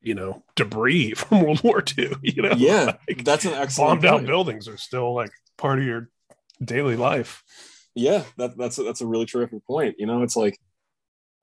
[0.00, 2.54] you know debris from world war ii you know?
[2.56, 6.08] Yeah Like, that's an excellent bombed out buildings are still like part of your
[6.62, 7.42] daily life.
[7.94, 9.96] Yeah, that, that's a, that's a really terrific point.
[9.98, 10.58] You know, it's like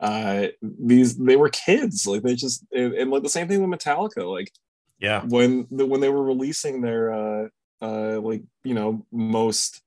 [0.04, 2.06] uh these they were kids.
[2.06, 4.30] Like they just and, and, like the same thing with metallica.
[4.30, 4.52] Like
[5.00, 5.24] yeah.
[5.24, 7.48] when the, when they were releasing their uh
[7.82, 9.82] uh like you know most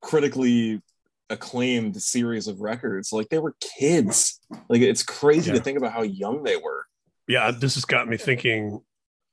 [0.00, 0.80] critically
[1.28, 4.40] acclaimed series of records like they were kids.
[4.68, 5.56] Like it's crazy yeah.
[5.56, 6.86] to think about how young they were.
[7.26, 8.80] Yeah this has got me thinking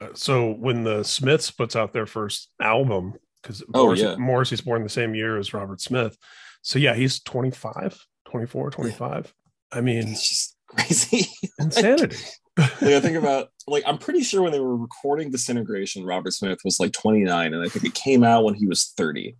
[0.02, 4.16] uh, so when the smiths puts out their first album because oh, Morrissey, yeah.
[4.16, 6.18] morrissey's born the same year as robert smith.
[6.64, 9.32] So yeah he's 25 24 25
[9.74, 11.28] I mean, it's just crazy
[11.60, 12.18] insanity.
[12.58, 16.60] like, I think about like I'm pretty sure when they were recording Disintegration, Robert Smith
[16.64, 19.36] was like 29, and I think it came out when he was 30.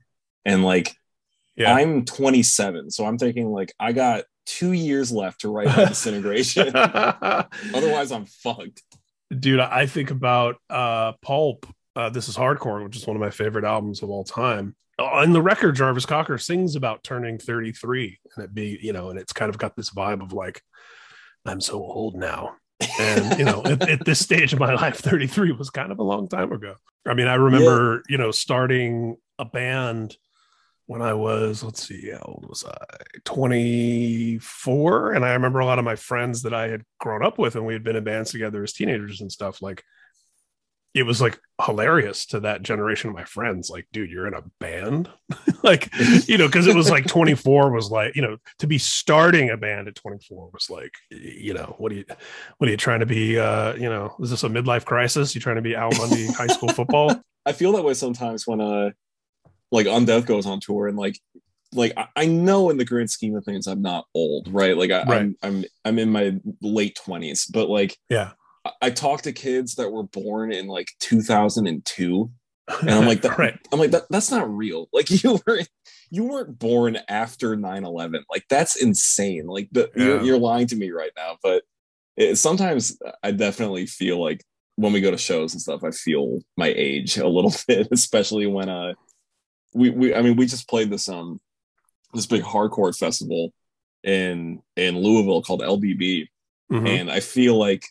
[0.46, 0.96] And like
[1.56, 1.76] yeah.
[1.76, 6.72] I'm 27, so I'm thinking like I got two years left to write Disintegration.
[6.76, 8.82] Otherwise, I'm fucked.
[9.38, 11.66] Dude, I think about uh Pulp.
[11.96, 15.06] Uh, this is Hardcore, which is one of my favorite albums of all time Uh,
[15.06, 19.20] on the record, Jarvis Cocker sings about turning 33 and it be, you know, and
[19.20, 20.62] it's kind of got this vibe of like,
[21.46, 22.56] I'm so old now.
[23.00, 26.04] And, you know, at, at, this stage of my life, 33 was kind of a
[26.04, 26.76] long time ago.
[27.06, 28.02] I mean, I remember, yeah.
[28.10, 30.18] you know, starting a band
[30.86, 32.86] when I was, let's see, how old was I?
[33.24, 35.14] 24.
[35.14, 37.66] And I remember a lot of my friends that I had grown up with and
[37.66, 39.84] we had been in bands together as teenagers and stuff like
[40.94, 44.44] it was like hilarious to that generation of my friends like dude you're in a
[44.60, 45.10] band
[45.64, 45.90] like
[46.28, 49.58] you know because it was like 24 was like you know to be starting a
[49.58, 52.06] band at 24 was like you know what are you
[52.58, 55.42] what are you trying to be uh you know is this a midlife crisis you
[55.42, 58.90] trying to be al bundy high school football i feel that way sometimes when uh
[59.72, 61.20] like undeath goes on tour and like
[61.76, 64.78] like I know in the grand scheme of things I'm not old, right?
[64.78, 65.22] Like I, right.
[65.22, 68.32] I'm I'm I'm in my late twenties, but like yeah,
[68.82, 72.32] I talked to kids that were born in like 2002
[72.82, 73.60] and I'm like that, right.
[73.72, 74.88] I'm like that, that's not real.
[74.94, 75.60] Like you were
[76.10, 78.24] you weren't born after 9/11.
[78.30, 79.48] Like that's insane.
[79.48, 80.06] Like the, yeah.
[80.06, 81.64] you're, you're lying to me right now, but
[82.16, 84.44] it, sometimes I definitely feel like
[84.76, 88.48] when we go to shows and stuff I feel my age a little bit, especially
[88.48, 88.94] when uh
[89.74, 91.42] we we I mean we just played this um
[92.14, 93.52] this big hardcore festival
[94.04, 96.28] in in Louisville called LBB
[96.72, 96.88] mm-hmm.
[96.88, 97.84] and I feel like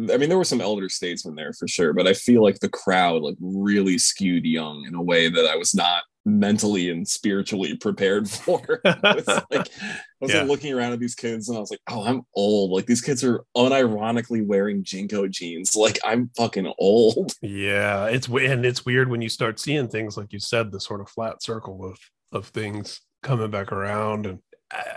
[0.00, 2.68] I mean, there were some elder statesmen there for sure, but I feel like the
[2.68, 7.76] crowd like really skewed young in a way that I was not mentally and spiritually
[7.76, 8.80] prepared for.
[8.84, 10.40] I was like, I was yeah.
[10.40, 12.70] like looking around at these kids and I was like, oh, I'm old.
[12.70, 15.74] Like these kids are unironically wearing JNCO jeans.
[15.88, 17.32] Like I'm fucking old.
[17.40, 21.00] Yeah, it's and it's weird when you start seeing things like you said, the sort
[21.00, 21.98] of flat circle of
[22.32, 24.26] of things coming back around.
[24.26, 24.40] And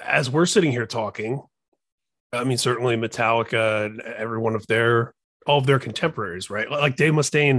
[0.04, 1.42] as we're sitting here talking,
[2.34, 5.14] I mean, certainly Metallica and every one of their
[5.48, 6.70] all of their contemporaries, right?
[6.70, 7.58] Like Dave Mustaine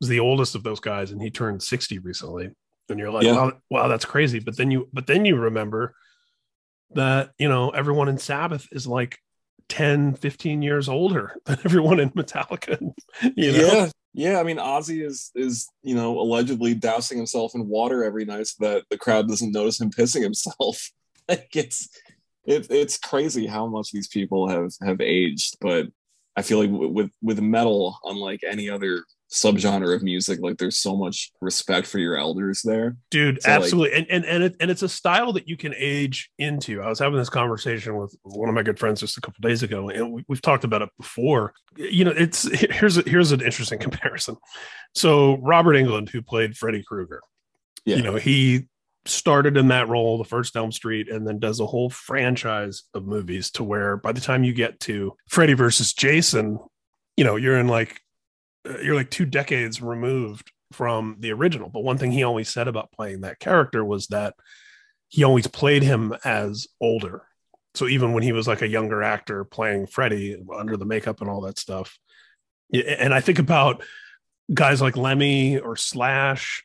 [0.00, 2.50] was the oldest of those guys, and he turned sixty recently.
[2.88, 3.32] And you're like, yeah.
[3.32, 4.38] wow, wow, that's crazy.
[4.38, 5.94] But then you, but then you remember
[6.94, 9.18] that you know everyone in Sabbath is like
[9.68, 12.78] 10, 15 years older than everyone in Metallica.
[13.36, 13.58] You know?
[13.58, 14.40] Yeah, yeah.
[14.40, 18.66] I mean, Ozzy is is you know allegedly dousing himself in water every night so
[18.66, 20.90] that the crowd doesn't notice him pissing himself.
[21.28, 21.88] like it's
[22.44, 25.86] it, it's crazy how much these people have have aged but
[26.36, 30.94] i feel like with with metal unlike any other subgenre of music like there's so
[30.94, 32.96] much respect for your elders there.
[33.10, 33.98] Dude so absolutely.
[33.98, 36.82] Like, and and and, it, and it's a style that you can age into.
[36.82, 39.62] I was having this conversation with one of my good friends just a couple days
[39.62, 41.54] ago and we, have talked about it before.
[41.76, 44.36] You know it's here's a, here's an interesting comparison.
[44.94, 47.22] So robert englund who played freddy krueger
[47.86, 47.96] yeah.
[47.96, 48.68] you know he
[49.04, 53.06] started in that role, the first Elm Street, and then does a whole franchise of
[53.06, 56.58] movies to where by the time you get to Freddy versus Jason,
[57.16, 58.00] you know, you're in like
[58.68, 61.68] uh, you're like two decades removed from the original.
[61.68, 64.34] But one thing he always said about playing that character was that
[65.08, 67.22] he always played him as older.
[67.74, 71.28] So even when he was like a younger actor playing Freddy under the makeup and
[71.28, 71.98] all that stuff.
[72.72, 73.82] And I think about
[74.52, 76.62] guys like Lemmy or Slash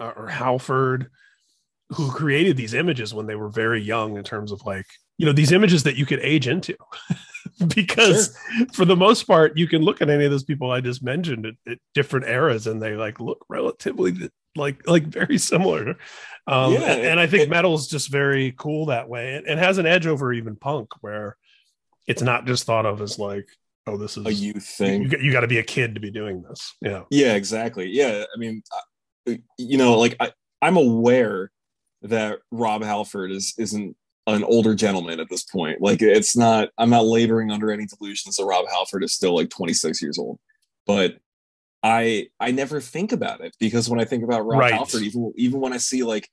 [0.00, 1.10] uh, or Halford
[1.90, 4.86] who created these images when they were very young in terms of like
[5.18, 6.76] you know these images that you could age into.
[7.74, 8.66] Because sure.
[8.72, 11.46] for the most part you can look at any of those people i just mentioned
[11.46, 15.96] at, at different eras and they like look relatively like like very similar.
[16.46, 19.34] Um yeah, and, and, i think metal is just very cool that way.
[19.34, 21.36] It, it has an edge over even punk where
[22.06, 23.46] it's not just thought of as like
[23.86, 25.02] oh this is a youth thing.
[25.02, 26.74] you, you got to be a kid to be doing this.
[26.80, 27.02] Yeah.
[27.10, 27.88] Yeah exactly.
[27.90, 28.62] Yeah i mean
[29.26, 31.50] you know like I, i'm aware
[32.04, 35.80] that Rob Halford is isn't an older gentleman at this point.
[35.80, 39.50] Like it's not I'm not laboring under any delusions that Rob Halford is still like
[39.50, 40.38] 26 years old.
[40.86, 41.16] But
[41.82, 44.72] I I never think about it because when I think about Rob right.
[44.72, 46.28] Halford, even even when I see like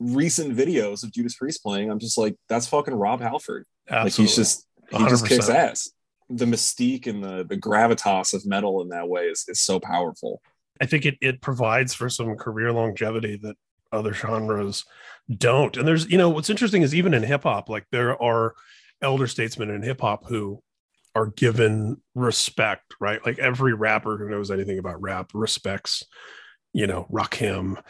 [0.00, 3.66] recent videos of Judas Priest playing, I'm just like, that's fucking Rob Halford.
[3.88, 4.04] Absolutely.
[4.04, 5.28] Like he's just he just 100%.
[5.28, 5.90] kicks ass.
[6.30, 10.40] The mystique and the the gravitas of metal in that way is is so powerful.
[10.80, 13.56] I think it it provides for some career longevity that
[13.94, 14.84] other genres
[15.34, 15.76] don't.
[15.76, 18.54] And there's, you know, what's interesting is even in hip hop, like there are
[19.00, 20.62] elder statesmen in hip hop who
[21.14, 23.24] are given respect, right?
[23.24, 26.02] Like every rapper who knows anything about rap respects,
[26.72, 27.80] you know, Rakim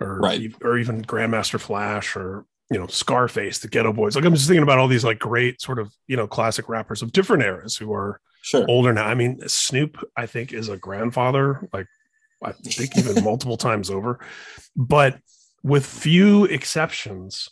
[0.00, 0.52] or Right.
[0.62, 4.16] or even Grandmaster Flash or you know Scarface, the Geto Boys.
[4.16, 7.02] Like I'm just thinking about all these like great sort of you know classic rappers
[7.02, 8.66] of different eras who are Sure.
[8.68, 9.06] older now.
[9.06, 11.86] I mean, Snoop, I think, is a grandfather, like
[12.42, 14.18] I think even multiple times over.
[14.76, 15.18] But
[15.64, 17.48] with few exceptions,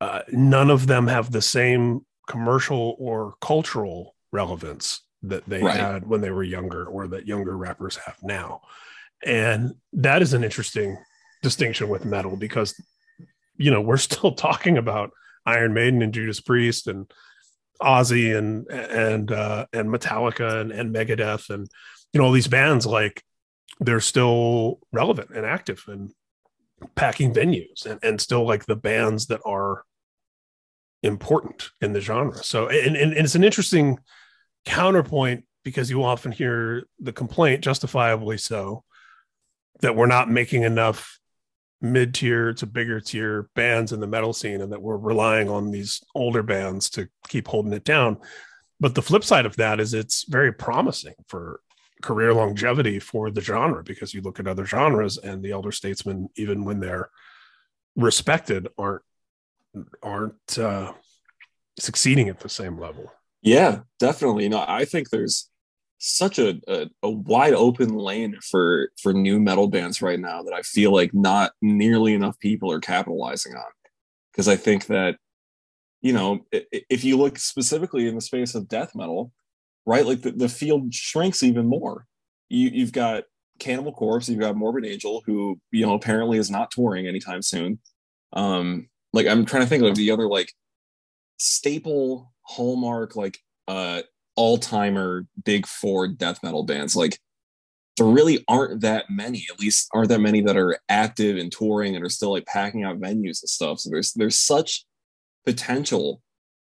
[0.00, 5.76] uh, none of them have the same commercial or cultural relevance that they Right.
[5.76, 8.60] had when they were younger or that younger rappers have now.
[9.24, 10.96] And that is an interesting
[11.42, 12.80] distinction with metal because,
[13.56, 15.10] you know, we're still talking about
[15.44, 17.10] Iron Maiden and Judas Priest and
[17.82, 21.68] Ozzy and and uh, and Metallica and, and Megadeth and
[22.12, 23.22] you know all these bands like
[23.80, 26.10] they're still relevant and active and
[26.94, 29.84] packing venues and, and still like the bands that are
[31.02, 32.42] important in the genre.
[32.42, 33.98] So and, and, and it's an interesting
[34.64, 38.84] counterpoint because you often hear the complaint, justifiably so,
[39.80, 41.18] that we're not making enough
[41.80, 46.02] mid-tier to bigger tier bands in the metal scene and that we're relying on these
[46.14, 48.16] older bands to keep holding it down
[48.80, 51.60] but the flip side of that is it's very promising for
[52.02, 56.28] career longevity for the genre because you look at other genres and the elder statesmen
[56.36, 57.10] even when they're
[57.96, 59.02] respected aren't
[60.02, 60.92] aren't uh,
[61.78, 63.10] succeeding at the same level
[63.42, 64.44] Yeah, definitely.
[64.44, 65.48] You know, I think there's
[65.98, 70.52] such a, a, a wide open lane for for new metal bands right now that
[70.52, 73.70] I feel like not nearly enough people are capitalizing on.
[74.32, 75.16] Because I think that,
[76.02, 79.32] you know, if you look specifically in the space of death metal,
[79.86, 82.06] right, like the, the field shrinks even more.
[82.48, 83.24] You you've got
[83.58, 87.78] Cannibal Corpse, you've got Morbid Angel, who you know apparently is not touring anytime soon.
[88.32, 90.52] Um, like I'm trying to think of the other like
[91.38, 94.02] staple hallmark like uh
[94.36, 97.18] all-timer big four death metal bands like
[97.96, 101.96] there really aren't that many at least aren't that many that are active and touring
[101.96, 104.84] and are still like packing out venues and stuff so there's there's such
[105.44, 106.20] potential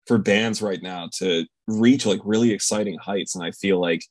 [0.07, 4.05] for bands right now to reach like really exciting heights and i feel like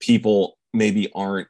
[0.00, 1.48] people maybe aren't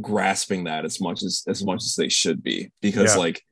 [0.00, 3.20] grasping that as much as as much as they should be because Yeah.
[3.20, 3.42] like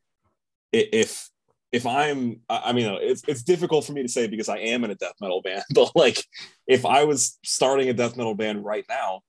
[0.72, 1.28] if
[1.72, 4.90] if I'm, I mean, it's it's difficult for me to say because I am in
[4.90, 6.24] a death metal band, but like,
[6.66, 9.20] if I was starting a death metal band right now,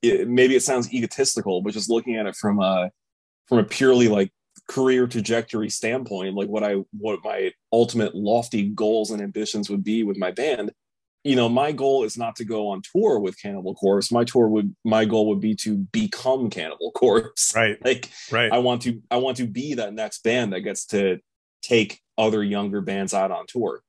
[0.00, 2.90] it, maybe it sounds egotistical, but just looking at it from a
[3.46, 4.32] from a purely like
[4.70, 10.04] career trajectory standpoint, like what I what my ultimate lofty goals and ambitions would be
[10.04, 10.70] with my band,
[11.24, 14.12] you know, my goal is not to go on tour with Cannibal Corpse.
[14.12, 17.52] My tour would my goal would be to become Cannibal Corpse.
[17.56, 20.86] right Like right I want to I want to be that next band that gets
[20.86, 21.18] to
[21.62, 23.82] take other younger bands out on tour.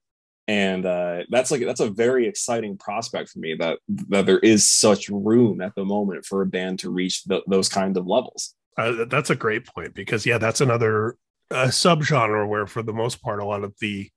[0.48, 3.78] And uh, that's like that's a very exciting prospect for me that
[4.10, 7.70] that there is such room at the moment for a band to reach th- those
[7.70, 8.56] kind of levels.
[8.82, 11.16] Uh, that's a great point because yeah, that's another
[11.52, 14.10] uh, subgenre where, for the most part, a lot of the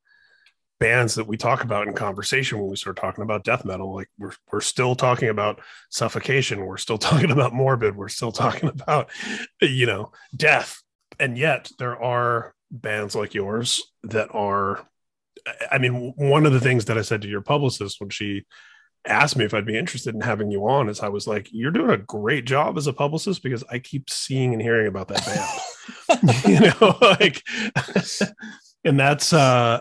[0.80, 4.08] bands that we talk about in conversation when we start talking about death metal, like
[4.18, 9.10] we're we're still talking about suffocation, we're still talking about morbid, we're still talking about
[9.60, 10.82] you know death,
[11.18, 14.86] and yet there are bands like yours that are.
[15.70, 18.44] I mean, one of the things that I said to your publicist when she
[19.06, 21.70] asked me if I'd be interested in having you on is I was like, you're
[21.70, 25.24] doing a great job as a publicist because I keep seeing and hearing about that
[25.26, 26.44] band.
[26.48, 27.42] you know, like
[28.84, 29.80] and that's uh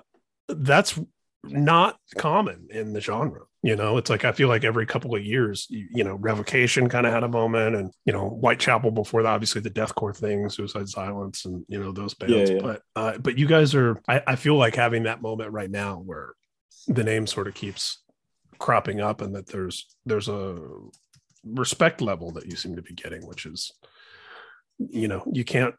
[0.50, 1.00] that's
[1.44, 3.42] not common in the genre.
[3.62, 6.90] You know, it's like I feel like every couple of years, you, you know, Revocation
[6.90, 10.50] kind of had a moment, and you know, Whitechapel before that, obviously the deathcore thing,
[10.50, 12.50] Suicide Silence, and you know those bands.
[12.50, 12.62] Yeah, yeah.
[12.62, 15.96] But uh, but you guys are, I, I feel like having that moment right now
[15.98, 16.34] where
[16.88, 18.03] the name sort of keeps
[18.60, 20.58] cropping up, and that there's there's a
[21.46, 23.72] respect level that you seem to be getting, which is,
[24.78, 25.76] you know, you can't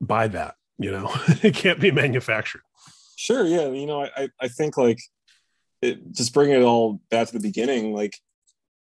[0.00, 0.56] buy that.
[0.78, 1.10] You know,
[1.42, 2.62] it can't be manufactured.
[3.16, 3.68] Sure, yeah.
[3.68, 4.98] You know, I I think like
[5.80, 8.16] it, just bringing it all back to the beginning, like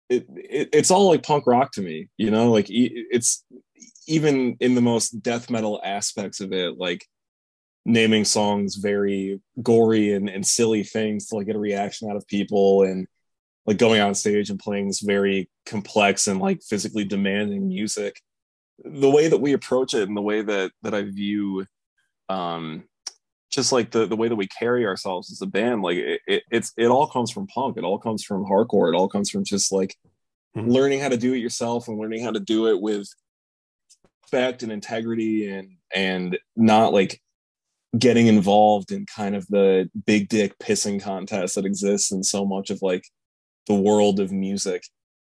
[0.08, 2.08] it, it it's all like punk rock to me.
[2.16, 3.44] You know, like it's
[4.06, 7.06] even in the most death metal aspects of it, like
[7.92, 12.26] naming songs very gory and, and silly things to like get a reaction out of
[12.26, 13.06] people and
[13.66, 18.20] like going on stage and playing this very complex and like physically demanding music.
[18.84, 21.66] The way that we approach it and the way that that i view
[22.30, 22.84] um
[23.50, 26.42] just like the the way that we carry ourselves as a band like it, it
[26.50, 27.76] it's it all comes from punk.
[27.76, 28.88] It all comes from hardcore.
[28.92, 29.96] It all comes from just like
[30.56, 30.70] mm-hmm.
[30.70, 33.08] learning how to do it yourself and learning how to do it with
[34.22, 37.20] respect and integrity and and not like
[37.98, 42.70] getting involved in kind of the big dick pissing contest that exists in so much
[42.70, 43.04] of like
[43.66, 44.84] the world of music.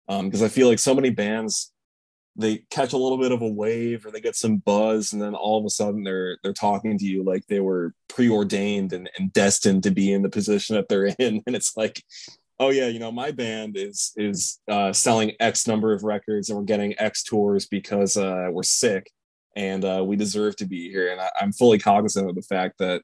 [0.08, 1.74] Because um, i feel like so many bands
[2.36, 5.34] they catch a little bit of a wave or they get some buzz and then
[5.34, 9.32] all of a sudden they're they're talking to you like they were preordained and, and
[9.32, 11.42] destined to be in the position that they're in.
[11.48, 12.04] And it's like
[12.60, 16.58] oh yeah you know my band is is uh, selling x number of records and
[16.58, 19.12] we're getting x tours because uh, we're sick
[19.56, 21.12] and uh, we deserve to be here.
[21.12, 23.02] And I, i'm fully cognizant of the fact that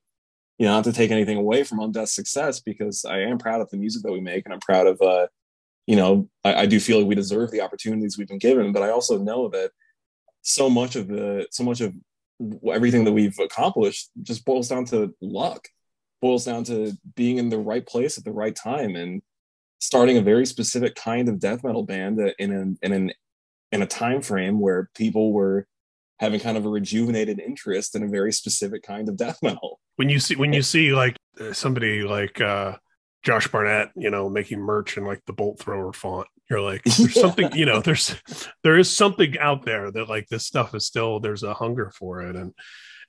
[0.57, 3.69] you know not to take anything away from undeath's success because i am proud of
[3.69, 5.27] the music that we make and i'm proud of uh
[5.87, 8.83] you know, I, I do feel like we deserve the opportunities we've been given, but
[8.83, 9.71] I also know that
[10.41, 11.93] so much of the so much of
[12.71, 15.67] everything that we've accomplished just boils down to luck
[16.21, 19.21] boils down to being in the right place at the right time and
[19.79, 23.11] starting a very specific kind of death metal band in an in an
[23.71, 25.67] in a time frame where people were
[26.21, 29.79] having kind of a rejuvenated interest in a very specific kind of death metal.
[29.97, 31.17] When you see when you see like
[31.51, 32.77] somebody like uh
[33.23, 36.27] Josh Barnett, you know, making merch in like the bolt thrower font.
[36.49, 38.15] You're like, there's something, you know, there's
[38.63, 42.21] there is something out there that like this stuff is still there's a hunger for
[42.21, 42.35] it.
[42.35, 42.53] And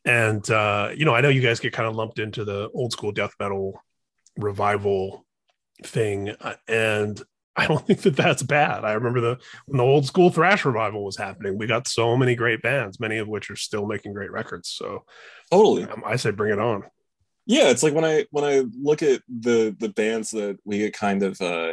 [0.05, 2.93] and uh, you know, I know you guys get kind of lumped into the old
[2.93, 3.81] school death metal
[4.37, 5.25] revival
[5.85, 7.23] thing, uh, and
[7.57, 8.85] I don't think that that's bad.
[8.85, 12.35] I remember the when the old school thrash revival was happening, we got so many
[12.35, 14.71] great bands, many of which are still making great records.
[14.71, 15.05] So
[15.51, 16.85] totally, um, I say bring it on
[17.47, 20.93] yeah it's like when i when i look at the the bands that we get
[20.93, 21.73] kind of uh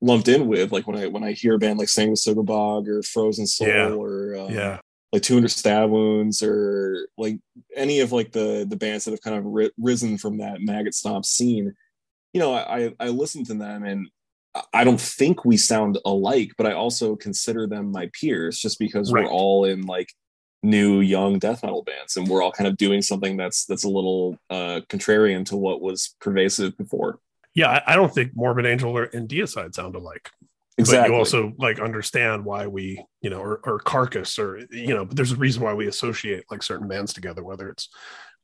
[0.00, 2.88] lumped in with like when i when i hear a band like Sang with Sanguisugabogg
[2.88, 3.88] or frozen soul yeah.
[3.90, 4.80] or um, yeah
[5.12, 7.38] like 200 stab wounds or like
[7.76, 10.94] any of like the the bands that have kind of ri- risen from that maggot
[10.94, 11.74] stomp scene
[12.32, 14.08] you know i i listen to them and
[14.72, 19.12] i don't think we sound alike but i also consider them my peers just because
[19.12, 19.24] right.
[19.24, 20.08] we're all in like
[20.62, 23.88] new young death metal bands and we're all kind of doing something that's that's a
[23.88, 27.18] little uh contrarian to what was pervasive before
[27.54, 30.30] yeah i, I don't think morbid angel or, and deicide sound alike
[30.78, 31.08] exactly.
[31.08, 35.04] but you also like understand why we you know or, or carcass or you know
[35.04, 37.88] but there's a reason why we associate like certain bands together whether it's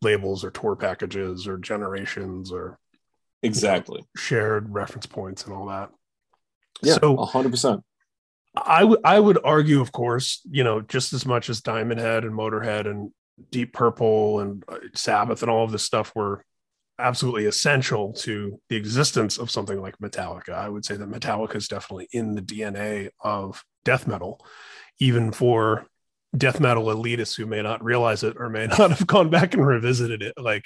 [0.02, 2.78] labels or tour packages or generations or
[3.42, 5.90] exactly you know, shared reference points and all that
[6.82, 7.82] yeah so 100%
[8.56, 12.24] I would I would argue, of course, you know, just as much as Diamond Head
[12.24, 13.12] and Motorhead and
[13.50, 16.44] Deep Purple and uh, Sabbath and all of this stuff were
[16.98, 20.54] absolutely essential to the existence of something like Metallica.
[20.54, 24.44] I would say that Metallica is definitely in the DNA of death metal,
[24.98, 25.86] even for
[26.36, 29.64] death metal elitists who may not realize it or may not have gone back and
[29.64, 30.34] revisited it.
[30.36, 30.64] Like,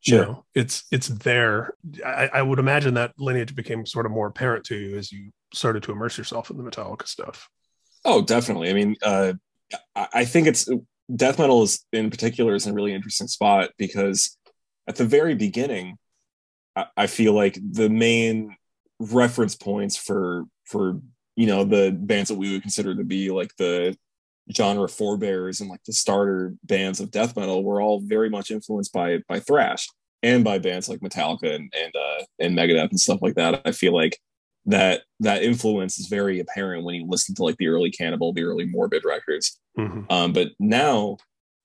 [0.00, 0.18] sure.
[0.18, 1.74] you know, it's it's there.
[2.04, 5.30] I, I would imagine that lineage became sort of more apparent to you as you
[5.52, 7.48] started to immerse yourself in the Metallica stuff.
[8.04, 8.70] Oh, definitely.
[8.70, 9.34] I mean, uh,
[9.94, 10.68] I think it's
[11.14, 14.36] death metal is in particular is in a really interesting spot because
[14.86, 15.98] at the very beginning,
[16.96, 18.56] I, feel like the main
[19.00, 21.00] reference points for for
[21.34, 23.96] you know the bands that we would consider to be like the
[24.54, 28.92] genre forebears and like the starter bands of death metal were all very much influenced
[28.92, 29.88] by by thrash
[30.22, 33.60] and by bands like Metallica and and uh, and Megadeth and stuff like that.
[33.64, 34.18] I feel like
[34.68, 38.44] that that influence is very apparent when you listen to like the early Cannibal, the
[38.44, 39.58] early Morbid records.
[39.78, 40.02] Mm-hmm.
[40.10, 41.16] Um, but now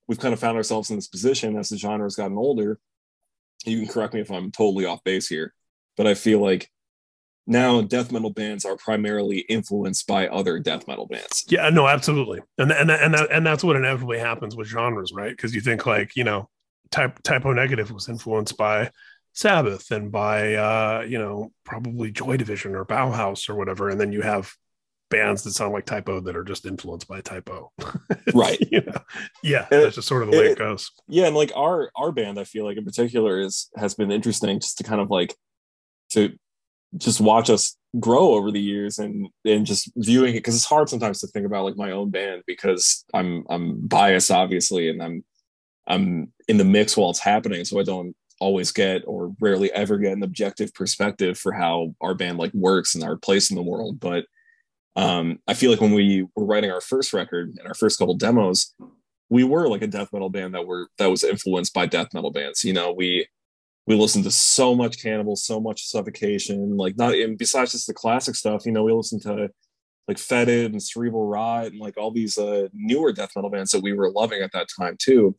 [0.08, 2.80] we've kind of found ourselves in this position as the genre has gotten older.
[3.66, 5.54] You can correct me if I'm totally off base here,
[5.98, 6.70] but I feel like
[7.46, 11.44] now death metal bands are primarily influenced by other death metal bands.
[11.50, 15.32] Yeah, no, absolutely, and and and that, and that's what inevitably happens with genres, right?
[15.32, 16.50] Because you think like you know,
[16.90, 18.92] type Type O Negative was influenced by
[19.34, 24.12] Sabbath and by uh, you know probably Joy Division or Bauhaus or whatever, and then
[24.12, 24.54] you have
[25.10, 27.72] bands that sound like Type O that are just influenced by Type O,
[28.34, 28.60] right.
[28.72, 29.02] you know?
[29.44, 30.92] Yeah, and that's just sort of the way it, it goes.
[31.08, 34.60] Yeah, and like our our band, I feel like in particular is has been interesting
[34.60, 35.36] just to kind of like
[36.12, 36.38] to
[36.98, 40.90] just watch us grow over the years and and just viewing it because it's hard
[40.90, 45.24] sometimes to think about like my own band because I'm I'm biased obviously and I'm
[45.88, 49.98] I'm in the mix while it's happening so I don't always get or rarely ever
[49.98, 53.64] get an objective perspective for how our band like works and our place in the
[53.64, 54.26] world but
[54.96, 58.16] um i feel like when we were writing our first record and our first couple
[58.16, 58.74] demos
[59.30, 62.32] we were like a death metal band that were that was influenced by death metal
[62.32, 63.26] bands you know we
[63.88, 67.94] we listened to so much cannibal so much suffocation like not and besides just the
[67.94, 69.50] classic stuff you know we listened to
[70.08, 73.82] like fetid and cerebral rot and like all these uh newer death metal bands that
[73.82, 75.36] we were loving at that time too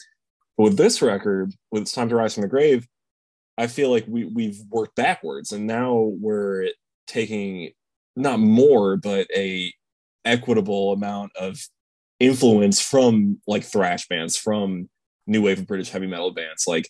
[0.57, 2.87] But with this record, with It's Time to Rise from the Grave,
[3.57, 6.71] I feel like we we've worked backwards and now we're
[7.07, 7.71] taking
[8.17, 9.73] not more, but a
[10.25, 11.61] equitable amount of
[12.21, 14.89] influence from like thrash bands, from
[15.27, 16.67] new wave of British heavy metal bands.
[16.67, 16.89] Like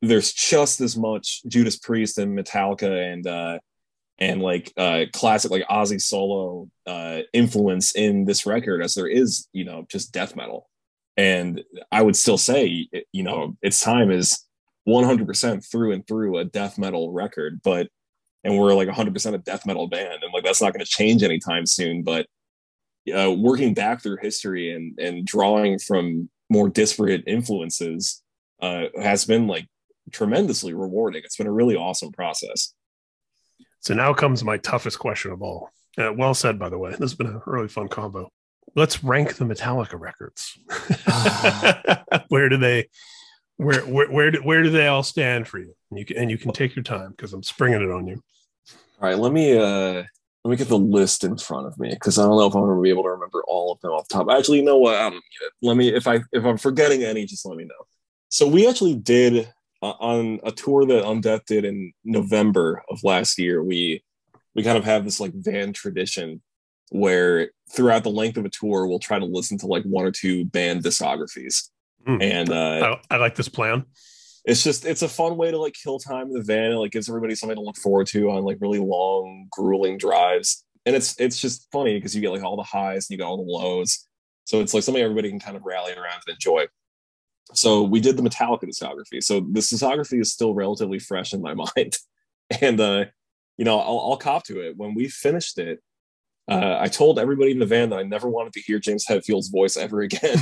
[0.00, 3.58] there's just as much Judas Priest and Metallica and uh
[4.18, 9.48] and like uh classic like Ozzy solo uh influence in this record as there is,
[9.52, 10.68] you know, just death metal.
[11.16, 14.46] And I would still say, you know, its time is
[14.88, 17.88] 100% through and through a death metal record, but
[18.44, 21.22] and we're like 100% a death metal band and like that's not going to change
[21.22, 22.26] anytime soon, but
[23.14, 28.22] uh, working back through history and and drawing from more disparate influences
[28.60, 29.66] uh, has been like
[30.12, 31.22] tremendously rewarding.
[31.24, 32.74] It's been a really awesome process.
[33.80, 35.70] So now comes my toughest question of all.
[35.98, 36.90] Uh, well said, by the way.
[36.90, 38.30] This has been a really fun combo.
[38.74, 40.58] Let's rank the Metallica records.
[42.28, 42.88] where do they,
[43.56, 45.74] where where where do, where do they all stand for you?
[45.90, 48.22] And you can, and you can take your time because I'm springing it on you.
[49.00, 50.04] All right, let me uh
[50.44, 52.62] let me get the list in front of me because I don't know if I'm
[52.62, 54.28] going to be able to remember all of them off the top.
[54.30, 54.96] Actually, you know what?
[54.96, 55.52] I don't need it.
[55.62, 57.86] Let me if I if I'm forgetting any, just let me know.
[58.28, 59.52] So we actually did
[59.82, 63.62] uh, on a tour that Undeath did in November of last year.
[63.62, 64.02] We
[64.54, 66.42] we kind of have this like van tradition
[66.90, 70.10] where throughout the length of a tour, we'll try to listen to like one or
[70.10, 71.68] two band discographies.
[72.06, 72.22] Mm.
[72.22, 73.86] And uh, I, I like this plan
[74.44, 76.72] it's just it's a fun way to like kill time in the van.
[76.72, 80.64] It like gives everybody something to look forward to on like really long, grueling drives.
[80.84, 83.24] And it's it's just funny because you get like all the highs and you get
[83.24, 84.08] all the lows.
[84.44, 86.66] So it's like something everybody can kind of rally around and enjoy.
[87.54, 89.22] So we did the Metallica discography.
[89.22, 91.98] So this discography is still relatively fresh in my mind.
[92.60, 93.04] And uh,
[93.56, 94.76] you know, I'll, I'll cop to it.
[94.76, 95.80] When we finished it,
[96.50, 99.48] uh, I told everybody in the van that I never wanted to hear James Hetfield's
[99.48, 100.36] voice ever again.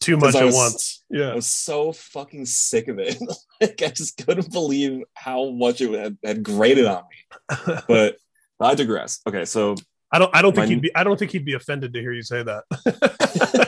[0.00, 1.04] Too much at once.
[1.10, 1.30] Yeah.
[1.30, 3.18] I was so fucking sick of it.
[3.60, 7.76] like I just couldn't believe how much it had, had grated on me.
[7.88, 8.16] But
[8.60, 9.20] I digress.
[9.26, 9.74] Okay, so
[10.10, 12.12] I don't I don't think he'd be I don't think he'd be offended to hear
[12.12, 12.64] you say that.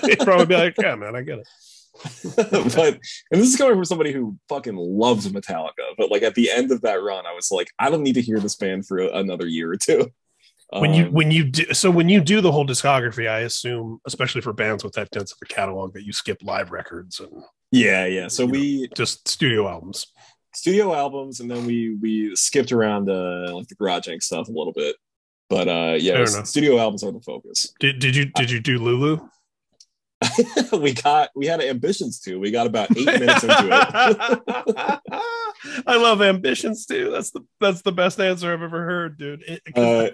[0.06, 1.48] he'd probably be like, yeah, man, I get it.
[2.36, 2.98] but
[3.30, 5.94] and this is coming from somebody who fucking loves Metallica.
[5.96, 8.22] But like at the end of that run, I was like, I don't need to
[8.22, 10.10] hear this band for another year or two.
[10.70, 14.00] When um, you when you do so when you do the whole discography, I assume,
[14.04, 17.30] especially for bands with that dense of a catalog, that you skip live records and
[17.70, 18.28] yeah, yeah.
[18.28, 20.06] So we know, just studio albums,
[20.54, 24.52] studio albums, and then we we skipped around uh like the garage inc stuff a
[24.52, 24.96] little bit.
[25.48, 27.72] But uh yeah, studio albums are the focus.
[27.78, 29.28] Did did you did you do Lulu?
[30.72, 32.40] we got we had ambitions too.
[32.40, 35.00] We got about eight minutes into it.
[35.86, 37.10] I love ambitions too.
[37.10, 39.42] That's the that's the best answer I've ever heard, dude.
[39.42, 40.10] It, uh,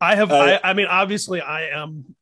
[0.00, 0.32] I have.
[0.32, 2.14] Uh, I, I mean, obviously, I am.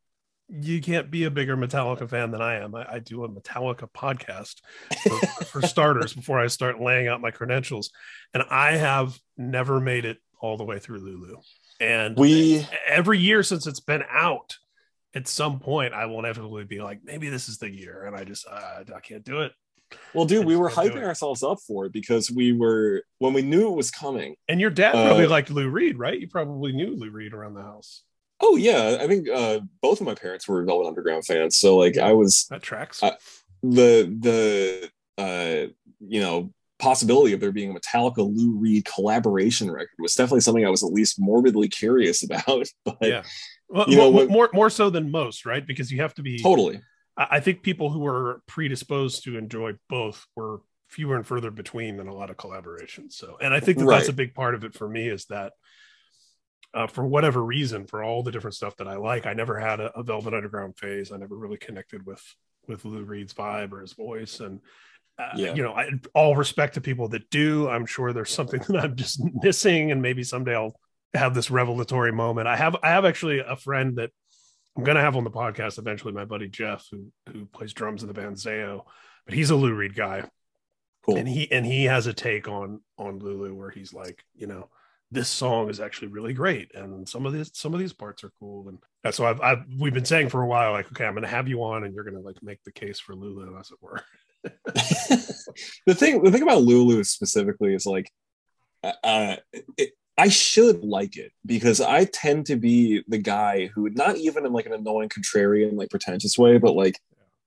[0.49, 2.75] You can't be a bigger Metallica fan than I am.
[2.75, 4.57] I, I do a Metallica podcast
[5.05, 7.91] for, for starters before I start laying out my credentials,
[8.35, 11.37] and I have never made it all the way through Lulu.
[11.81, 14.57] And we every year since it's been out,
[15.15, 18.25] at some point I will inevitably be like, maybe this is the year, and I
[18.25, 19.53] just uh, I can't do it.
[20.15, 23.69] Well, dude, we were hyping ourselves up for it because we were when we knew
[23.69, 24.37] it was coming.
[24.49, 26.19] And your dad probably uh, liked Lou Reed, right?
[26.19, 28.03] You probably knew Lou Reed around the house.
[28.41, 31.99] Oh yeah, I think uh, both of my parents were Velvet Underground fans, so like
[31.99, 33.03] I was that tracks.
[33.03, 33.17] I,
[33.63, 39.91] the the uh, you know possibility of there being a Metallica Lou Reed collaboration record
[39.99, 42.67] was definitely something I was at least morbidly curious about.
[42.85, 43.23] But yeah,
[43.69, 45.67] well, you know, more, more more so than most, right?
[45.67, 46.81] Because you have to be totally.
[47.17, 52.09] I think people who were predisposed to enjoy both were fewer and further between than
[52.09, 53.13] a lot of collaborations.
[53.13, 53.99] So, and I think that right.
[53.99, 55.53] that's a big part of it for me is that
[56.73, 59.81] uh, for whatever reason, for all the different stuff that I like, I never had
[59.81, 61.13] a, a, Velvet Underground phase.
[61.13, 62.23] I never really connected with
[62.69, 64.61] with Lou Reed's vibe or his voice, and
[65.21, 65.55] uh, yeah.
[65.55, 67.69] you know, I, all respect to people that do.
[67.69, 70.75] I'm sure there's something that I'm just missing, and maybe someday I'll
[71.15, 72.49] have this revelatory moment.
[72.49, 74.11] I have I have actually a friend that
[74.77, 78.09] I'm gonna have on the podcast eventually, my buddy Jeff, who who plays drums in
[78.09, 78.85] the band Zao,
[79.27, 80.29] but he's a Lou Reed guy.
[81.05, 81.17] Cool.
[81.17, 84.69] And he and he has a take on on Lulu where he's like, you know,
[85.11, 88.33] this song is actually really great, and some of these some of these parts are
[88.39, 91.27] cool, and so I've, I've we've been saying for a while, like, okay, I'm gonna
[91.27, 94.03] have you on, and you're gonna like make the case for Lulu, as it were.
[94.45, 98.11] the thing the thing about Lulu specifically is like,
[98.83, 99.37] uh,
[99.77, 104.45] it, I should like it because I tend to be the guy who, not even
[104.45, 106.99] in like an annoying contrarian, like pretentious way, but like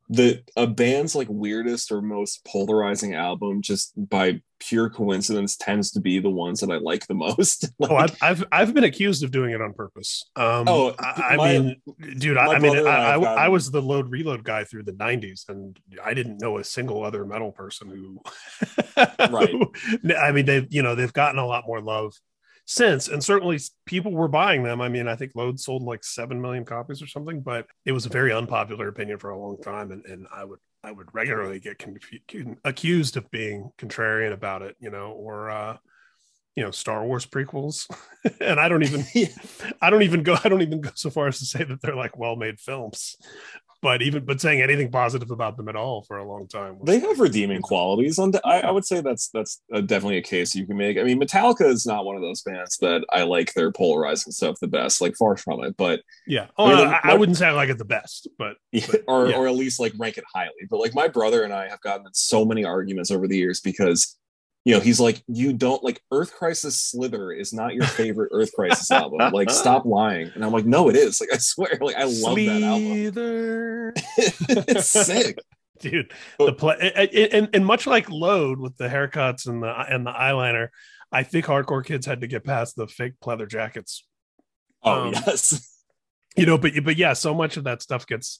[0.09, 5.99] the a band's like weirdest or most polarizing album just by pure coincidence tends to
[5.99, 7.69] be the ones that I like the most.
[7.79, 10.29] like, oh, I've, I've I've been accused of doing it on purpose.
[10.35, 11.81] Um, Oh, I, I my- mean,
[12.17, 14.93] dude, I, I mean, I, I I, I was the load reload guy through the
[14.93, 18.21] '90s, and I didn't know a single other metal person who,
[19.29, 19.49] Right.
[19.51, 19.71] who-
[20.15, 22.13] I mean, they've you know they've gotten a lot more love
[22.65, 24.81] since, and certainly people were buying them.
[24.81, 28.05] I mean, I think Load sold like seven million copies or something, but it was
[28.05, 31.59] a very unpopular opinion for a long time, and, and I would I would regularly
[31.59, 35.77] get confu- accused of being contrarian about it, you know, or uh,
[36.55, 37.89] you know, Star Wars prequels,
[38.41, 39.05] and I don't even
[39.81, 41.95] I don't even go I don't even go so far as to say that they're
[41.95, 43.15] like well-made films.
[43.83, 46.79] But even but saying anything positive about them at all for a long time.
[46.85, 48.17] they have redeeming qualities.
[48.17, 50.97] On I, I would say that's that's uh definitely a case you can make.
[50.97, 54.55] I mean, Metallica is not one of those bands that I like their polarizing stuff
[54.61, 55.01] the best.
[55.01, 56.47] Like far from it, but Yeah.
[56.57, 58.55] Oh, I mean, like, I wouldn't say I like it the best, but
[59.05, 59.35] or yeah.
[59.35, 60.53] or at least like rank it highly.
[60.69, 63.59] But like my brother and I have gotten in so many arguments over the years
[63.59, 64.17] because
[64.65, 68.51] you know he's like, you don't like Earth Crisis Slither is not your favorite Earth
[68.53, 69.19] Crisis album.
[69.33, 70.31] Like, stop lying.
[70.35, 71.19] And I'm like, no, it is.
[71.19, 72.87] Like, I swear, like I love that album.
[72.93, 73.93] Slither.
[74.17, 75.37] it's sick.
[75.79, 76.45] Dude, Oh.
[76.45, 76.75] the play
[77.33, 80.69] and, and much like Load with the haircuts and the and the eyeliner,
[81.11, 84.05] I think hardcore kids had to get past the fake pleather jackets
[84.81, 85.81] Oh Um, yes.
[86.37, 88.39] you know but but yeah so much of that stuff gets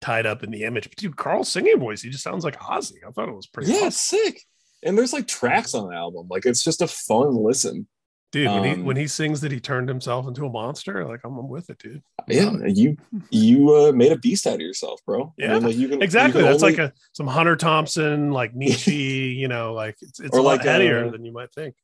[0.00, 2.96] tied up in the image but dude Karl's singing voice he just sounds like ozzy
[3.06, 3.90] i thought it was pretty Yeah, awesome.
[3.92, 4.42] sick.
[4.82, 6.26] And there's like tracks on the album.
[6.30, 7.86] Like it's just a fun listen.
[8.32, 11.20] dude when he Um, when he sings that he turned himself into a monster like
[11.22, 12.96] i'm, I'm with it dude Yeah, you
[13.30, 15.34] you uh, made a beast out of yourself, bro.
[15.36, 18.54] Yeah, like you can exactly you can that's only- like a some hunter thompson like
[18.62, 21.52] nietzsche you know like it's, it's Or a lot like, headier uh, than you might
[21.52, 21.74] think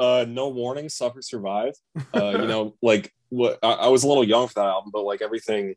[0.00, 1.74] uh no warning suffer survive
[2.14, 5.02] uh you know like what I, I was a little young for that album but
[5.04, 5.74] like everything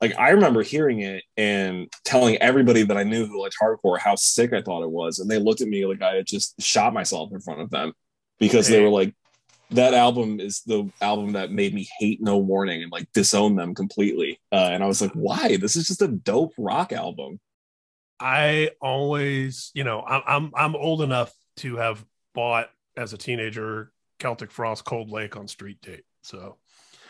[0.00, 4.14] like i remember hearing it and telling everybody that i knew who liked hardcore how
[4.14, 6.92] sick i thought it was and they looked at me like i had just shot
[6.92, 7.92] myself in front of them
[8.38, 9.14] because they were like
[9.70, 13.74] that album is the album that made me hate no warning and like disown them
[13.74, 14.38] completely.
[14.52, 15.56] Uh, and i was like why?
[15.56, 17.40] This is just a dope rock album.
[18.18, 23.92] I always you know i'm i'm, I'm old enough to have bought as a teenager
[24.18, 26.56] celtic frost cold lake on street date so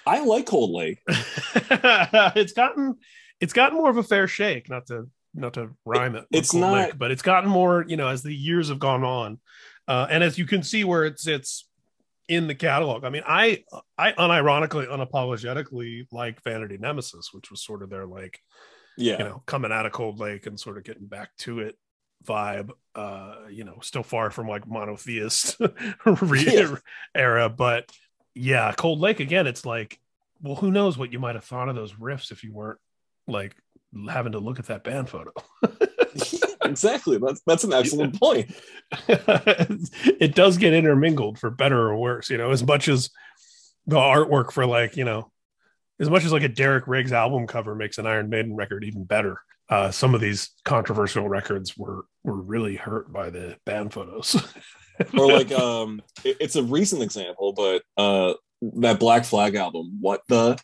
[0.07, 2.97] i like cold lake it's gotten
[3.41, 6.63] it's gotten more of a fair shake not to not to rhyme it it's Cold
[6.63, 9.39] not- Lake, but it's gotten more you know as the years have gone on.
[9.87, 11.69] Uh, and as you can see where it sits
[12.29, 13.05] in the catalog.
[13.05, 13.63] I mean i
[13.99, 18.41] i unironically unapologetically like vanity nemesis which was sort of their like
[18.97, 19.19] yeah.
[19.19, 21.77] you know coming out of cold lake and sort of getting back to it
[22.27, 25.57] vibe uh you know still far from like monotheist
[26.07, 26.75] re- Yeah.
[27.15, 27.93] era but
[28.37, 29.99] yeah cold lake again it's like
[30.43, 32.79] well who knows what you might have thought of those riffs if you weren't
[33.27, 33.57] like
[34.09, 35.33] having to look at that band photo.
[36.67, 37.17] Exactly.
[37.19, 38.51] That's that's an excellent point.
[39.09, 43.11] It does get intermingled for better or worse you know as much as
[43.87, 45.31] the artwork for like you know
[46.01, 49.05] as much as like a derek riggs album cover makes an iron maiden record even
[49.05, 54.37] better uh some of these controversial records were were really hurt by the band photos
[55.19, 60.23] or like um it- it's a recent example but uh that black flag album what
[60.29, 60.59] the?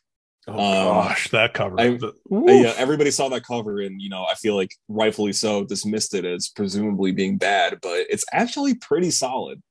[0.49, 1.79] Oh um, gosh that cover.
[1.81, 5.33] I- The- uh, yeah everybody saw that cover and you know i feel like rightfully
[5.33, 9.63] so dismissed it as presumably being bad but it's actually pretty solid.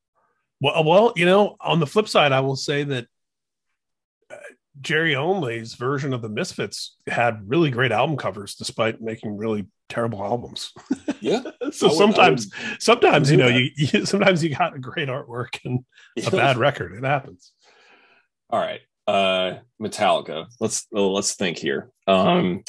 [0.64, 3.07] Well, well, you know, on the flip side, I will say that
[4.82, 10.23] Jerry Only's version of the Misfits had really great album covers, despite making really terrible
[10.23, 10.73] albums.
[11.21, 11.41] yeah.
[11.71, 15.86] So would- sometimes, sometimes you know, you, you sometimes you got a great artwork and
[16.25, 16.93] a bad record.
[16.93, 17.53] It happens.
[18.49, 18.82] all right.
[19.07, 20.47] Uh metallica.
[20.59, 21.89] Let's let's think here.
[22.07, 22.63] Um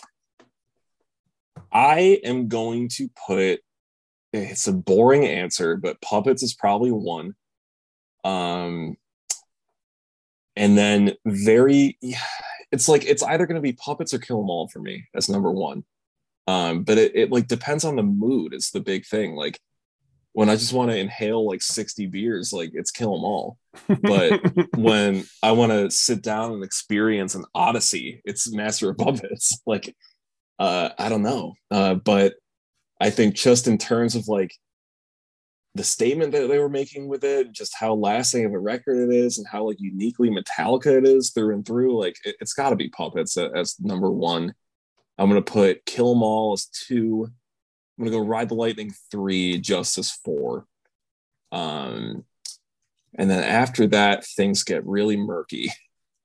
[1.73, 3.61] i am going to put
[4.33, 7.35] it's a boring answer but puppets is probably one.
[8.25, 8.97] Um
[10.57, 11.99] and then very
[12.71, 15.05] it's like it's either going to be puppets or kill 'em all for me.
[15.15, 15.85] As number one.
[16.47, 19.35] Um but it, it like depends on the mood it's the big thing.
[19.35, 19.59] Like
[20.35, 23.59] when i just want to inhale like 60 beers like it's kill 'em all.
[23.89, 24.41] But-
[24.77, 29.61] when I want to sit down and experience an odyssey, it's Master of Puppets.
[29.67, 29.95] Like,
[30.59, 32.35] uh, I don't know, uh, but
[33.01, 34.55] I think just in terms of like
[35.75, 39.15] the statement that they were making with it, just how lasting of a record it
[39.15, 42.71] is, and how like uniquely Metallica it is through and through, like it, has got
[42.71, 44.55] to be Puppets as number one.
[45.19, 47.27] I'm gonna put Kill 'Em All as two.
[47.99, 50.67] I'm gonna go Ride the Lightning three, Justice four.
[51.53, 52.25] Um,
[53.15, 55.71] and then after that, things get really murky.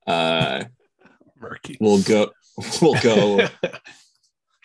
[0.06, 0.64] Uh,
[1.40, 1.76] Murky.
[1.80, 2.32] we'll go.
[2.82, 3.46] We'll go.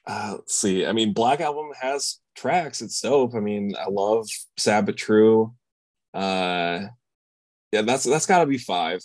[0.05, 0.85] uh, let's see.
[0.85, 2.81] I mean, Black Album has tracks.
[2.81, 3.35] It's dope.
[3.35, 4.27] I mean, I love
[4.57, 5.53] Sad But True.
[6.13, 6.87] Uh,
[7.71, 9.01] yeah, that's that's got to be five.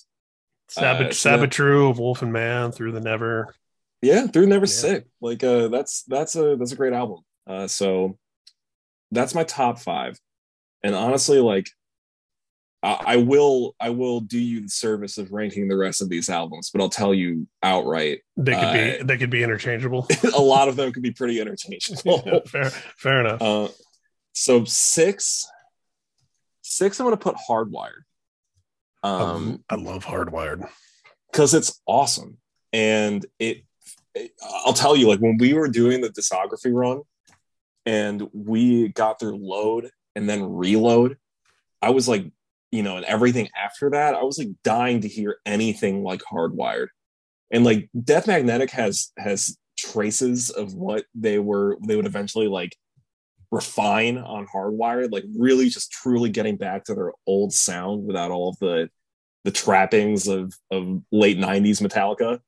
[0.68, 3.54] Sabbath, uh, Sad But True of Wolf and Man through the Never.
[4.02, 4.72] Yeah, through Never yeah.
[4.72, 5.06] Sick.
[5.20, 7.20] Like uh, that's that's a that's a great album.
[7.46, 8.18] Uh, so
[9.10, 10.18] that's my top five.
[10.82, 11.68] And honestly, like
[12.82, 16.70] I will I will do you the service of ranking the rest of these albums,
[16.70, 20.06] but I'll tell you outright they could uh, be they could be interchangeable.
[20.36, 22.22] a lot of them could be pretty interchangeable.
[22.26, 23.42] yeah, fair, fair enough.
[23.42, 23.68] Uh,
[24.32, 25.48] so six,
[26.62, 27.00] six.
[27.00, 28.02] I'm going to put Hardwired.
[29.02, 30.68] Um, I love Hardwired
[31.32, 32.38] because it's awesome,
[32.72, 33.64] and it,
[34.14, 34.30] it.
[34.64, 37.02] I'll tell you, like when we were doing the discography run,
[37.86, 41.16] and we got through load and then reload,
[41.82, 42.30] I was like
[42.70, 46.88] you know, and everything after that, I was like dying to hear anything like Hardwired.
[47.50, 52.76] And like Death Magnetic has has traces of what they were they would eventually like
[53.50, 58.50] refine on Hardwired, like really just truly getting back to their old sound without all
[58.50, 58.90] of the
[59.44, 62.40] the trappings of of late 90s Metallica.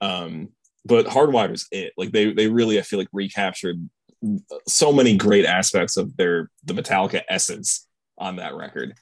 [0.00, 0.48] Um,
[0.84, 1.92] but Hardwired is it.
[1.96, 3.88] Like they they really I feel like recaptured
[4.66, 7.86] so many great aspects of their the Metallica essence
[8.18, 8.94] on that record.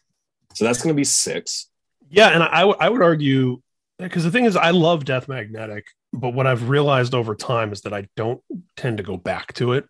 [0.54, 1.68] So that's going to be six.
[2.10, 3.60] Yeah, and I, w- I would argue
[3.98, 7.82] because the thing is, I love Death Magnetic, but what I've realized over time is
[7.82, 8.40] that I don't
[8.76, 9.86] tend to go back to it.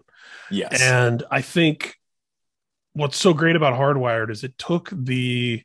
[0.51, 1.95] Yes, and I think
[2.93, 5.63] what's so great about Hardwired is it took the,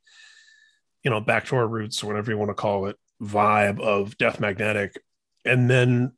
[1.04, 4.18] you know, back to our roots or whatever you want to call it, vibe of
[4.18, 5.02] Death Magnetic,
[5.44, 6.12] and then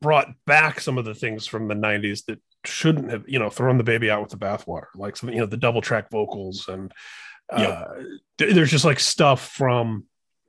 [0.00, 3.78] brought back some of the things from the 90s that shouldn't have, you know, thrown
[3.78, 6.92] the baby out with the bathwater, like some, you know, the double track vocals and
[7.56, 7.68] Yep.
[7.68, 8.02] Uh,
[8.38, 10.04] there's just like stuff from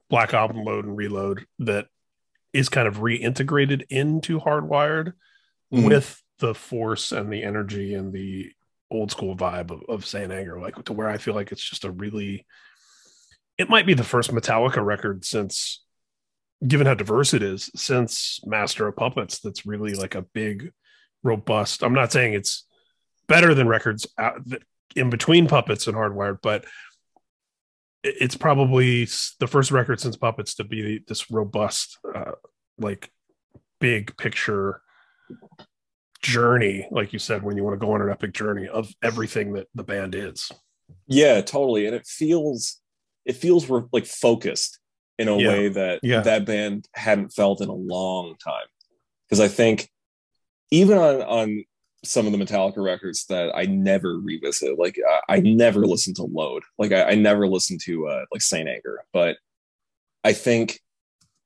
[0.10, 1.88] Black Album Load and Reload that
[2.54, 5.14] is kind of reintegrated into Hardwired
[5.74, 5.86] mm-hmm.
[5.86, 8.52] with the force and the energy and the
[8.90, 11.86] old school vibe of, of Saint Anger, like to where I feel like it's just
[11.86, 12.46] a really,
[13.58, 15.84] it might be the first Metallica record since,
[16.66, 20.72] given how diverse it is, since Master of Puppets, that's really like a big,
[21.24, 21.84] robust.
[21.84, 22.66] I'm not saying it's
[23.28, 24.42] better than records out,
[24.96, 26.66] in between Puppets and Hardwired, but
[28.04, 29.06] it's probably
[29.40, 32.32] the first record since Puppets to be this robust, uh,
[32.78, 33.12] like
[33.80, 34.82] big picture
[36.22, 39.54] journey, like you said, when you want to go on an epic journey of everything
[39.54, 40.52] that the band is.
[41.08, 42.82] Yeah, totally, and it feels
[43.26, 44.80] it feels like focused
[45.18, 45.48] in a yeah.
[45.50, 46.22] way that yeah.
[46.22, 48.68] that band hadn't felt in a long time.
[49.26, 49.90] Because I think
[50.72, 51.64] even on on
[52.04, 54.78] some of the Metallica records that I never revisit.
[54.78, 56.64] Like I, I never listen to Load.
[56.78, 59.04] Like I, I never listen to uh, like Saint Anger.
[59.14, 59.38] But
[60.24, 60.80] I think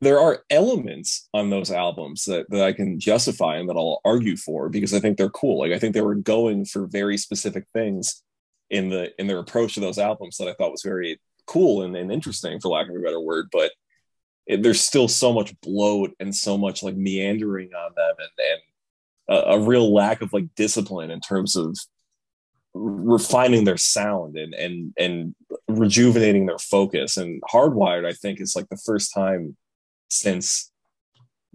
[0.02, 4.36] there are elements on those albums that, that I can justify and that I'll argue
[4.36, 5.60] for because I think they're cool.
[5.60, 8.24] Like I think they were going for very specific things
[8.70, 11.96] in the in their approach to those albums that I thought was very cool and,
[11.96, 13.48] and interesting, for lack of a better word.
[13.52, 13.72] But
[14.48, 18.62] it, there's still so much bloat and so much like meandering on them and and
[19.32, 21.78] a, a real lack of like discipline in terms of
[22.74, 25.36] refining their sound and and and
[25.68, 27.18] rejuvenating their focus.
[27.18, 29.58] And hardwired i think is like the first time
[30.10, 30.72] since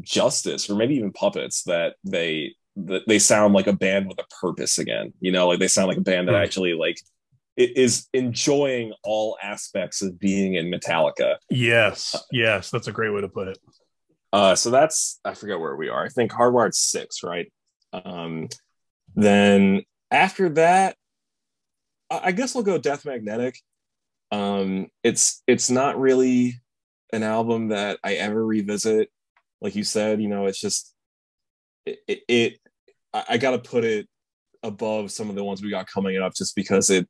[0.00, 4.26] justice or maybe even puppets that they that they sound like a band with a
[4.40, 5.12] purpose again.
[5.20, 6.98] You know like they sound like a band that actually like
[7.56, 11.36] is enjoying all aspects of being in metallica.
[11.50, 13.58] Yes yes that's a great way to put it.
[14.32, 16.04] Uh so that's i forget where we are.
[16.04, 17.50] I think hardwired six right
[17.92, 18.48] um,
[19.14, 20.96] then after that,
[22.10, 23.58] I guess I'll go Death Magnetic.
[24.30, 26.60] Um, it's it's not really
[27.12, 29.10] an album that I ever revisit.
[29.60, 30.94] Like you said, you know, it's just
[31.84, 31.98] it.
[32.06, 32.58] it, it
[33.12, 34.06] I, I got to put it
[34.62, 37.08] above some of the ones we got coming up, just because it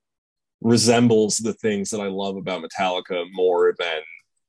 [0.60, 4.00] resembles the things that I love about Metallica more than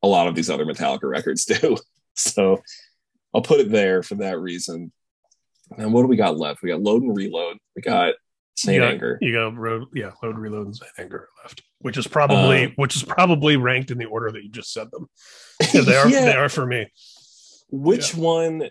[0.04, 1.78] a lot of these other Metallica records do.
[2.16, 2.62] so
[3.34, 4.92] I'll put it there for that reason.
[5.78, 6.62] And what do we got left?
[6.62, 7.58] We got load and reload.
[7.76, 8.16] We got
[8.56, 9.18] Saint you got, Anger.
[9.22, 12.96] You got road, yeah, load, reload, and Saint Anger left, which is probably um, which
[12.96, 15.08] is probably ranked in the order that you just said them.
[15.74, 16.08] Yeah, they are.
[16.08, 16.26] yeah.
[16.26, 16.88] They are for me.
[17.70, 18.20] Which yeah.
[18.20, 18.70] one?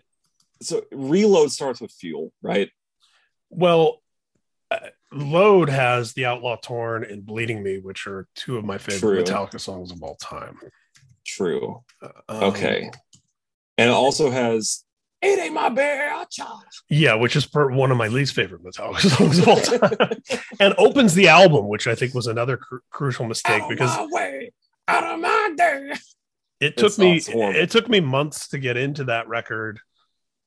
[0.62, 2.70] So reload starts with fuel, right?
[3.50, 4.02] Well,
[4.70, 4.78] uh,
[5.12, 9.22] load has the Outlaw Torn and Bleeding Me, which are two of my favorite True.
[9.22, 10.58] Metallica songs of all time.
[11.24, 11.82] True.
[12.02, 12.90] Uh, um, okay.
[13.78, 14.84] And it also has
[15.22, 16.62] it ain't my bad child.
[16.88, 21.14] Yeah, which is one of my least favorite Metallica songs of all time, and opens
[21.14, 24.52] the album, which I think was another cr- crucial mistake out because my way,
[24.88, 25.92] out of my day.
[26.60, 29.78] It took me it took me months to get into that record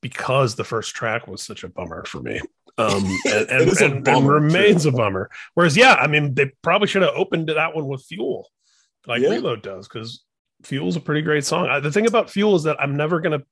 [0.02, 2.40] because the first track was such a bummer for me.
[2.78, 5.30] Um, and, and, It is a and- and bummer, remains a bummer.
[5.54, 8.50] Whereas, yeah, I mean, they probably should have opened that one with Fuel,
[9.06, 9.30] like Yeah.
[9.30, 10.24] Reload does, because
[10.64, 11.68] Fuel's a pretty great song.
[11.68, 13.44] I, the thing about Fuel is that I'm never gonna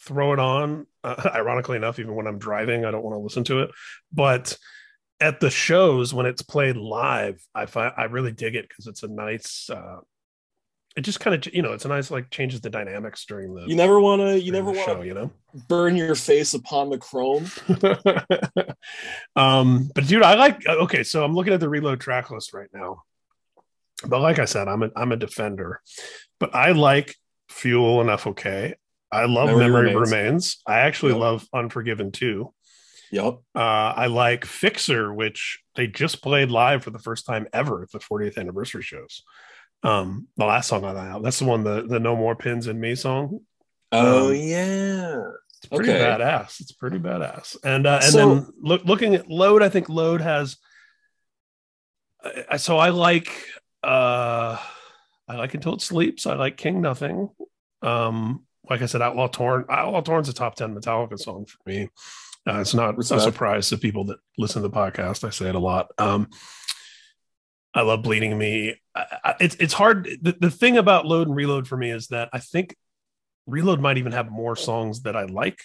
[0.00, 0.86] throw it on.
[1.02, 3.70] Uh, ironically enough, even when I'm driving, I don't want to listen to it.
[4.12, 4.56] But
[5.20, 9.02] at the shows when it's played live, I find I really dig it because it's
[9.02, 9.70] a nice.
[9.70, 9.98] Uh,
[10.96, 13.66] it just kind of you know it's a nice like changes the dynamics during the
[13.66, 14.40] You never want to.
[14.40, 15.30] You never want show to you know.
[15.68, 17.46] burn your face upon the chrome.
[19.36, 20.66] um, but dude, I like.
[20.66, 23.02] Okay, so I'm looking at the reload track list right now.
[24.06, 25.80] But like I said, I'm a I'm a defender,
[26.38, 27.14] but I like
[27.48, 28.74] Fuel and FOK.
[29.16, 30.10] I love Memory Memory, Remains.
[30.12, 30.62] Remains.
[30.66, 31.20] I actually Yep.
[31.20, 32.52] love Unforgiven too.
[33.12, 33.34] Yep.
[33.54, 37.92] Uh, I like Fixxxer, which they just played live for the first time ever at
[37.92, 39.22] the 40th anniversary shows.
[39.82, 42.66] Um, the last song on that album, that's the one, the the No More Pins
[42.66, 43.40] in Me song.
[43.92, 45.22] Oh Um, yeah.
[45.58, 46.00] It's pretty Okay.
[46.00, 46.60] badass.
[46.60, 47.56] It's pretty badass.
[47.62, 50.56] And uh, and So- then look, looking at Load, I think Load has.
[52.24, 53.30] I, I- so I like
[53.84, 54.58] uh
[55.28, 56.26] I like Until It Sleeps.
[56.26, 57.30] I like King Nothing.
[57.82, 59.64] Um, like I said, Outlaw Torn.
[59.68, 61.88] Outlaw Torn's a top ten Metallica song for me.
[62.48, 63.20] Uh, it's not Respect.
[63.20, 65.24] a surprise to people that listen to the podcast.
[65.24, 65.88] I say it a lot.
[65.98, 66.28] Um,
[67.74, 68.76] I love Bleeding Me.
[68.94, 70.08] I, I, it's it's hard.
[70.22, 72.74] The, the thing about Load and Reload for me is that I think
[73.46, 75.58] Reload might even have more songs that I like,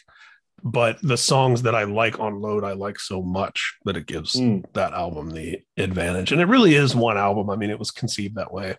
[0.64, 4.36] but the songs that I like on Load, I like so much that it gives
[4.36, 6.32] Mm, that album the advantage.
[6.32, 7.50] And it really is one album.
[7.50, 8.76] I mean, it was conceived that way.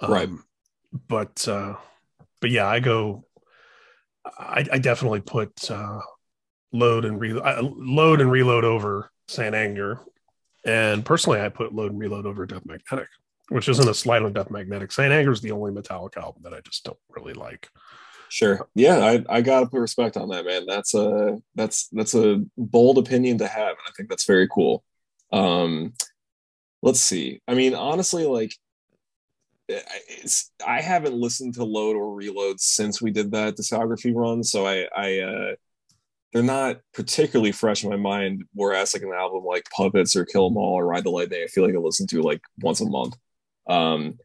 [0.00, 0.30] Um, Right.
[1.08, 1.74] But uh
[2.40, 3.24] but yeah, I go
[4.26, 6.00] I, I definitely put uh
[6.72, 10.00] load and reload load and reload over Saint Anger.
[10.64, 13.08] And personally I put load and reload over Death Magnetic,
[13.48, 14.92] which isn't a slight on Death Magnetic.
[14.92, 17.68] Saint Anger is the only Metallica album that I just don't really like.
[18.28, 18.66] sure.
[18.74, 20.64] Yeah, I, I gotta put respect on that, man.
[20.66, 24.82] That's a that's that's a bold opinion to have, and I think that's very cool.
[25.32, 25.94] Um,
[26.82, 27.40] let's see.
[27.46, 28.54] I mean, honestly, like
[29.70, 34.88] I haven't listened to Load or Reload since we did that discography run, so I
[34.94, 35.54] I uh
[36.32, 38.44] they're not particularly fresh in my mind.
[38.52, 41.44] Whereas like an album like Puppets or Kill 'Em All or Ride the Light Lightning,
[41.44, 43.16] I feel like I listen to like once a month.
[43.68, 44.18] Um,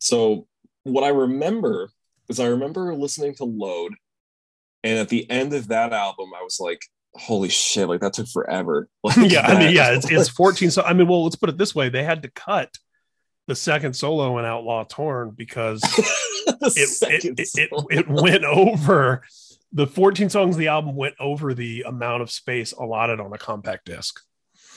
[0.00, 0.48] so
[0.84, 1.90] what I remember
[2.28, 3.94] is I remember listening to Load,
[4.82, 6.80] and at the end of that album, I was like,
[7.14, 7.88] "Holy shit!
[7.88, 10.70] Like that took forever." Like, yeah, I mean, yeah, it's, it's 14.
[10.70, 12.70] So, I mean, well, let's put it this way: they had to cut
[13.48, 15.82] the second solo in Outlaw Torn because
[16.46, 19.22] it it, it, it, went over
[19.72, 23.38] the 14 songs of the album went over the amount of space allotted on a
[23.38, 24.20] compact disc.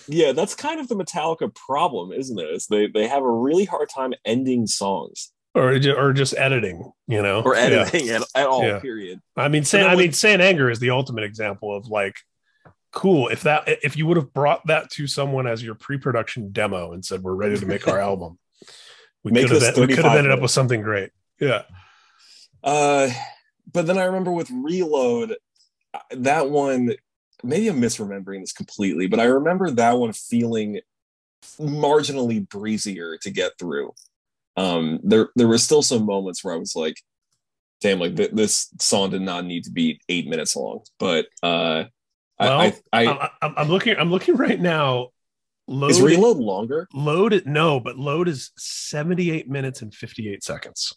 [0.07, 2.49] yeah, that's kind of the Metallica problem, isn't it?
[2.49, 7.21] Is they they have a really hard time ending songs Or, or just editing, you
[7.21, 7.61] know, or Yeah.
[7.61, 8.63] editing at, at all.
[8.63, 8.79] Yeah.
[8.79, 9.19] Period.
[9.37, 12.15] I mean, San, I mean, San Anger is the ultimate example of like,
[12.93, 13.27] cool.
[13.27, 17.03] If that, if you would have brought that to someone as your pre-production demo and
[17.03, 18.37] said, "We're ready to make our album,"
[19.23, 21.11] we Make could have, we could have ended up with something great.
[21.39, 21.63] Yeah,
[22.63, 23.09] Uh,
[23.71, 25.35] but then I remember with Reload,
[26.11, 26.93] that one.
[27.43, 30.79] Maybe I'm misremembering this completely, but I remember that one feeling
[31.59, 33.93] marginally breezier to get through.
[34.57, 36.97] Um, there there were still some moments where I was like,
[37.81, 41.85] "Damn, like th- this song did not need to be eight minutes long." But uh,
[42.39, 43.95] Well, I, I, I I, I'm, I'm looking.
[43.97, 45.09] I'm looking right now.
[45.71, 46.87] Load, is Reload longer?
[46.93, 47.47] load it.
[47.47, 50.93] No, but load is 78 minutes and 58 seconds.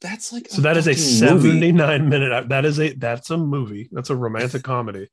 [0.00, 1.48] That's like So that is a fucking movie.
[1.50, 2.48] 79 minute.
[2.48, 3.88] That is a that's a movie.
[3.92, 5.08] That's a romantic comedy.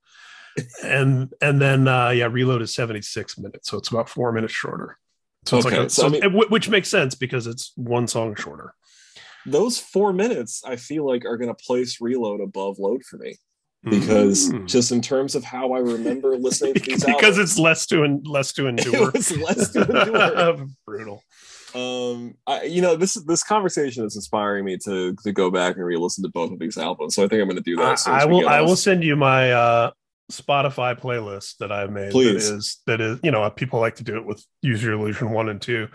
[0.84, 4.98] And and then uh yeah, reload is 76 minutes, so it's about four minutes shorter.
[5.46, 8.08] So it's Okay, like a, so so I mean- which makes sense because it's one
[8.08, 8.74] song shorter.
[9.46, 13.36] Those four minutes, I feel like, are going to place Reload above Load for me
[13.84, 14.68] because Mm.
[14.68, 17.16] just in terms of how I remember listening to these albums.
[17.16, 19.10] because albums, it's less to en- less to endure.
[19.10, 20.68] it was less to endure.
[20.86, 21.24] Brutal.
[21.76, 25.86] um I, you know this this conversation is inspiring me to to go back and
[25.86, 27.92] re-listen to both of these albums so i think i'm going to do that I,
[27.94, 29.92] as soon as I will I will send you my uh
[30.32, 32.12] Spotify playlist that I've made.
[32.12, 32.48] Please.
[32.50, 35.32] That is that is you know people like to do it with Use Your Illusion
[35.32, 35.90] one and two.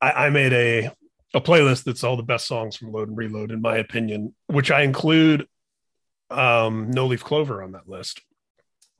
[0.00, 0.90] I, I made a
[1.34, 4.70] a playlist that's all the best songs from Load and Reload in my opinion, which
[4.70, 5.46] I include
[6.34, 8.20] um No Leaf Clover on that list.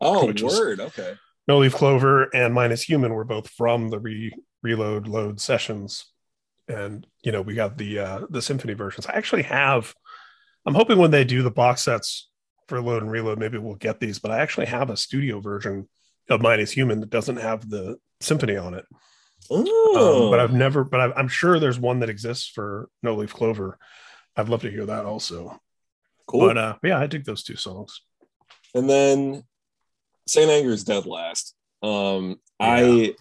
[0.00, 1.14] oh word okay
[1.46, 4.32] No Leaf Clover and Minus Human were both from the re
[4.62, 6.06] reload load sessions.
[6.68, 9.06] And you know, we got the uh the symphony versions.
[9.06, 9.94] I actually have
[10.66, 12.30] I'm hoping when they do the box sets
[12.68, 15.88] for load and reload, maybe we'll get these, but I actually have a studio version
[16.30, 18.86] of Minus Human that doesn't have the symphony on it.
[19.50, 23.14] oh Um, but I've never, but I've, I'm sure there's one that exists for No
[23.14, 23.78] Leaf Clover.
[24.36, 25.60] I'd love to hear that also.
[26.34, 28.00] Cool But uh, yeah, I dig those two songs.
[28.74, 29.44] and then
[30.26, 31.54] Saint Anger is dead last.
[31.82, 33.14] Um, I,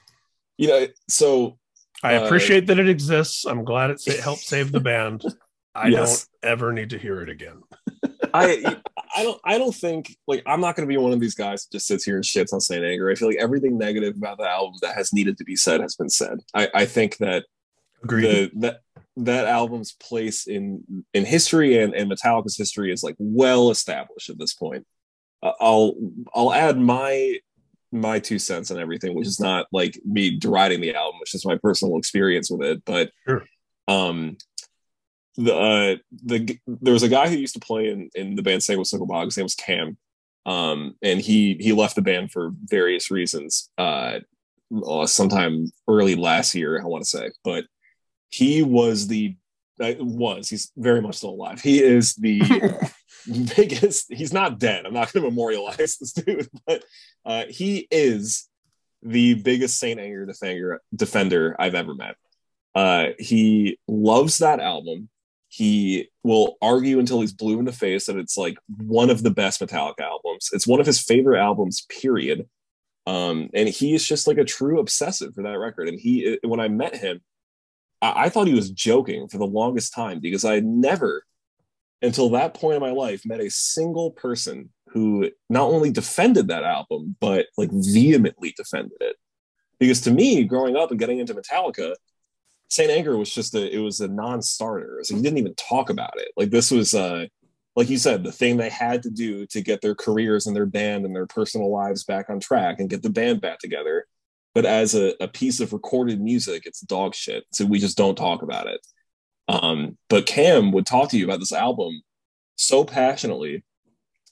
[0.57, 1.57] you know, so
[2.01, 3.45] I Uh, appreciate that it exists.
[3.45, 5.23] I'm glad it helped save the band.
[5.75, 6.27] I Yes.
[6.43, 7.61] don't ever need to hear it again.
[8.33, 8.77] I,
[9.15, 11.63] I don't, I don't think like I'm not going to be one of these guys
[11.65, 13.09] that just sits here and shits on Saint Anger.
[13.09, 15.95] I feel like everything negative about the album that has needed to be said has
[15.95, 16.39] been said.
[16.53, 17.45] I, I think that
[18.03, 18.25] Agreed.
[18.25, 18.81] the that
[19.17, 24.39] that album's place in in history and, and Metallica's history is like well established at
[24.39, 24.85] this point.
[25.41, 25.95] Uh, I'll
[26.33, 27.37] I'll add my
[27.91, 31.45] my two cents on everything, which is not like me deriding the album, which is
[31.45, 32.83] my personal experience with it.
[32.85, 33.45] But Sure.
[33.87, 34.37] um,
[35.35, 38.61] the uh, the there was a guy who used to play in in the band
[38.61, 39.25] Sanguisugabogg.
[39.25, 39.97] His name was Cam,
[40.45, 43.69] um, and he he left the band for various reasons.
[43.77, 44.19] Uh,
[44.85, 47.65] uh, sometime early last year, I want to say, but
[48.33, 49.35] he was the
[49.79, 51.61] uh, was he's very much still alive.
[51.61, 52.41] He is the
[53.55, 54.11] biggest.
[54.11, 54.87] He's not dead.
[54.87, 56.83] I'm not going to memorialize this dude, but
[57.25, 58.49] uh, he is
[59.03, 62.15] the biggest Saint Anger defender defender I've ever met.
[62.73, 65.09] Uh, he loves that album.
[65.49, 69.29] He will argue until he's blue in the face that it's like one of the
[69.29, 70.49] best Metallica albums.
[70.53, 72.49] It's one of his favorite albums, period.
[73.05, 75.87] Um, and he is just like a true obsessive for that record.
[75.89, 77.21] And he, when I met him,
[78.03, 81.23] I, I thought he was joking for the longest time because I had never,
[82.01, 86.63] until that point in my life, met a single person who not only defended that
[86.63, 89.15] album, but like vehemently defended it.
[89.79, 91.95] Because to me, growing up and getting into Metallica,
[92.69, 94.99] Saint Anger was just a it was a non-starter.
[95.03, 96.29] So he didn't even talk about it.
[96.37, 97.25] Like this was uh
[97.75, 100.67] like you said, the thing they had to do to get their careers and their
[100.67, 104.05] band and their personal lives back on track and get the band back together.
[104.53, 107.43] But as a, a piece of recorded music, it's dog shit.
[107.53, 108.85] So we just don't talk about it.
[109.47, 112.01] Um, but Cam would talk to you about this album
[112.55, 113.63] so passionately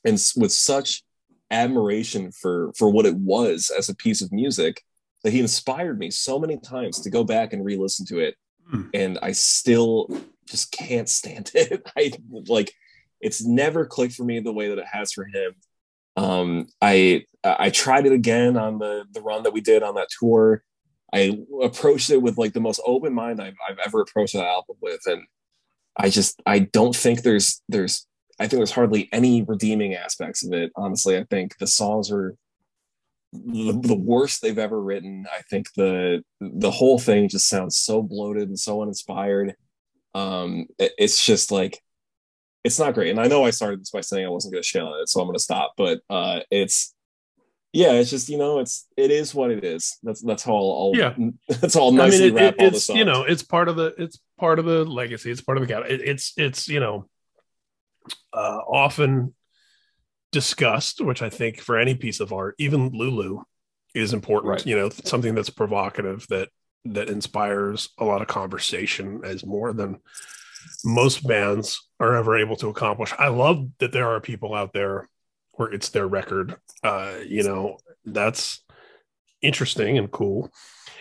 [0.05, 1.03] and with such
[1.49, 4.81] admiration for for what it was as a piece of music
[5.23, 8.35] that he inspired me so many times to go back and re-listen to it
[8.69, 8.83] Hmm.
[8.93, 10.07] and i still
[10.45, 12.11] just can't stand it i
[12.47, 12.73] like
[13.19, 15.53] it's never clicked for me the way that it has for him
[16.17, 20.07] um i i tried it again on the the run that we did on that
[20.19, 20.63] tour
[21.13, 24.75] i approached it with like the most open mind i've, I've ever approached that album
[24.81, 25.23] with and
[25.97, 28.05] i just i don't think there's there's
[28.39, 32.35] i think there's hardly any redeeming aspects of it honestly i think the songs are
[33.33, 35.25] the, the worst they've ever written.
[35.31, 39.55] I think the the whole thing just sounds so bloated and so uninspired.
[40.13, 41.81] Um, it- it's just like
[42.63, 43.11] it's not great.
[43.11, 45.09] And I know I started this by saying I wasn't going to shit on it,
[45.09, 45.73] so I'm going to stop.
[45.77, 46.93] But uh, it's
[47.73, 49.97] yeah, it's just you know, it's it is what it is.
[50.03, 51.15] That's that's how I'll, I'll Yeah.
[51.59, 52.99] that's all I nicely mean, it, wrap it- all the it's songs.
[52.99, 55.31] you know, it's part of the it's part of the legacy.
[55.31, 55.79] It's part of the.
[55.81, 57.07] It, it's it's you know,
[58.33, 59.33] uh, often
[60.31, 63.43] discussed, which I think for any piece of art, even Lulu,
[63.93, 64.51] is important.
[64.51, 64.65] Right.
[64.65, 66.49] You know, something that's provocative that
[66.85, 69.99] that inspires a lot of conversation as more than
[70.83, 73.13] most bands are ever able to accomplish.
[73.17, 75.07] I love that there are people out there
[75.53, 76.55] where it's their record.
[76.83, 78.63] Uh, you know, that's
[79.41, 80.51] interesting and cool.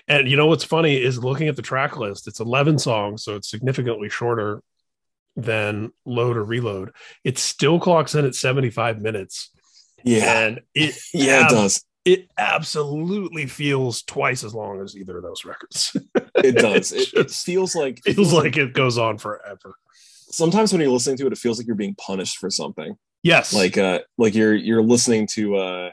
[0.09, 3.37] And you know what's funny is looking at the track list, it's 11 songs, so
[3.37, 4.63] it's significantly shorter
[5.37, 6.91] than Load or Reload.
[7.25, 9.51] It still clocks in at 75 minutes.
[10.05, 11.85] yeah, And it yeah, it does.
[12.05, 15.97] It absolutely feels twice as long as either of those records.
[16.43, 16.91] It does.
[16.93, 19.75] It It, feels like feels like it goes on forever.
[20.31, 22.95] sometimes when you're listening to it, it feels like you're being punished for something.
[23.23, 23.53] Yes.
[23.53, 25.91] like uh like you're you're listening to uh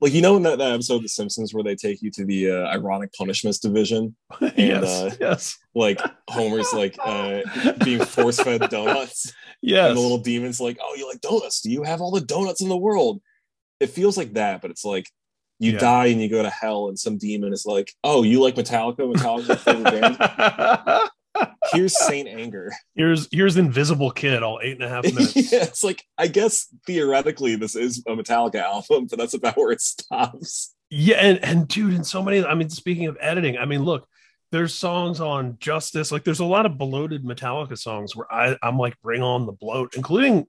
[0.00, 2.24] like you know in that, that episode of the simpsons where they take you to
[2.24, 4.14] the uh, ironic punishments division
[4.56, 4.84] yes.
[4.84, 5.58] uh, yes.
[5.74, 7.40] like homer's like uh
[7.84, 9.88] being force-fed donuts Yes.
[9.88, 12.60] and the little demon's like oh you like donuts do you have all the donuts
[12.62, 13.20] in the world
[13.80, 15.06] it feels like that but it's like
[15.62, 15.78] you Yeah.
[15.78, 18.98] die and you go to hell and some demon is like oh you like metallica
[19.10, 21.10] metallica's your favorite band
[21.72, 25.34] here's saint anger here's here's Invisible Kid, all eight and a half minutes.
[25.52, 29.72] yeah, it's like I guess theoretically this is a Metallica album, but that's about where
[29.72, 30.74] it stops.
[30.90, 32.44] Yeah, and and dude, and so many.
[32.44, 34.06] I mean, speaking of editing, I mean, look,
[34.50, 36.12] there's songs on Justice.
[36.12, 39.52] Like, there's a lot of bloated Metallica songs where I I'm like, bring on the
[39.52, 40.46] bloat, including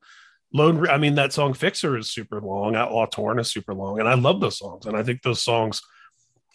[0.53, 0.87] Load.
[0.87, 2.75] I mean, that song Fixxxer is super long.
[2.75, 4.85] Outlaw Torn is super long, and I love those songs.
[4.85, 5.81] And I think those songs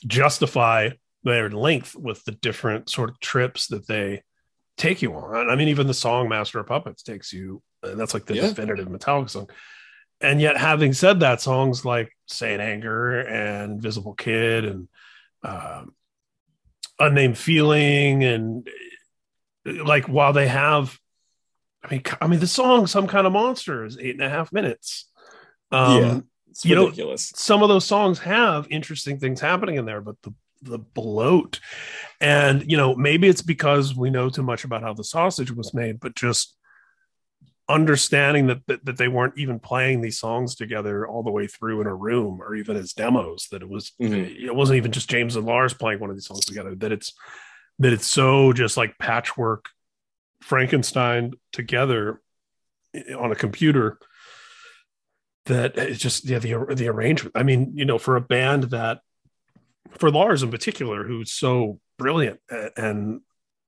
[0.07, 0.91] justify
[1.25, 4.23] their length with the different sort of trips that they
[4.77, 5.51] take you on.
[5.51, 7.61] I mean, even the song Master of Puppets takes you.
[7.83, 8.43] And that's like the Yeah.
[8.49, 9.51] definitive Metallica song.
[10.21, 14.89] And yet, having said that, songs like Saint Anger and Invisible Kid and
[15.43, 15.95] um,
[17.01, 18.69] Unnamed Feeling and
[19.65, 20.99] like while they have,
[21.89, 24.53] I mean, I mean, the song "Some Kind of Monster" is eight and a half
[24.53, 25.11] minutes.
[25.71, 26.21] Um, Yeah.
[26.51, 27.33] It's You know- ridiculous.
[27.37, 30.33] some of those songs have interesting things happening in there, but the
[30.63, 31.61] the bloat,
[32.21, 35.73] and you know maybe it's because we know too much about how the sausage was
[35.73, 36.57] made, but just
[37.69, 41.81] understanding that, that that they weren't even playing these songs together all the way through
[41.83, 44.43] in a room or even as demos that it was Mhm.
[44.47, 47.13] it wasn't even just James and Lars playing one of these songs together that it's
[47.79, 49.67] that it's so just like patchwork
[50.41, 52.21] Frankenstein together
[53.17, 53.99] on a computer
[55.47, 57.37] that it's just yeah the the arrangement.
[57.37, 59.01] I mean, you know, for a band that
[59.91, 62.41] for Lars in particular, who's so brilliant
[62.77, 63.21] and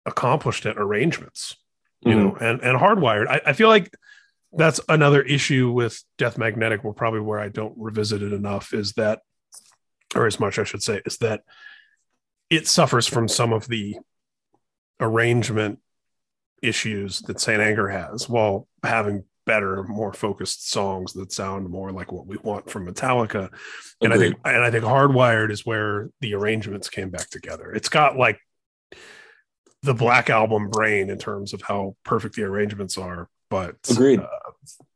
[0.07, 1.57] accomplished at arrangements,
[2.03, 2.23] you mm-hmm.
[2.23, 3.29] know, and and hardwired.
[3.29, 3.93] I, I feel like
[4.53, 6.85] that's another issue with Death Magnetic.
[6.85, 9.21] Well, probably where I don't revisit it enough is that,
[10.15, 11.43] or as much I should say, is that
[12.51, 13.97] it suffers from some of the
[14.99, 15.79] arrangement
[16.63, 22.13] issues that Saint Anger has, while having better, more focused songs that sound more like
[22.13, 23.53] what we want from Metallica.
[24.01, 27.73] And I think and I think Hardwired is where the arrangements came back together.
[27.73, 28.39] It's got like
[29.83, 34.21] the Black Album brain in terms of how perfect the arrangements are, but Agreed.
[34.21, 34.27] uh,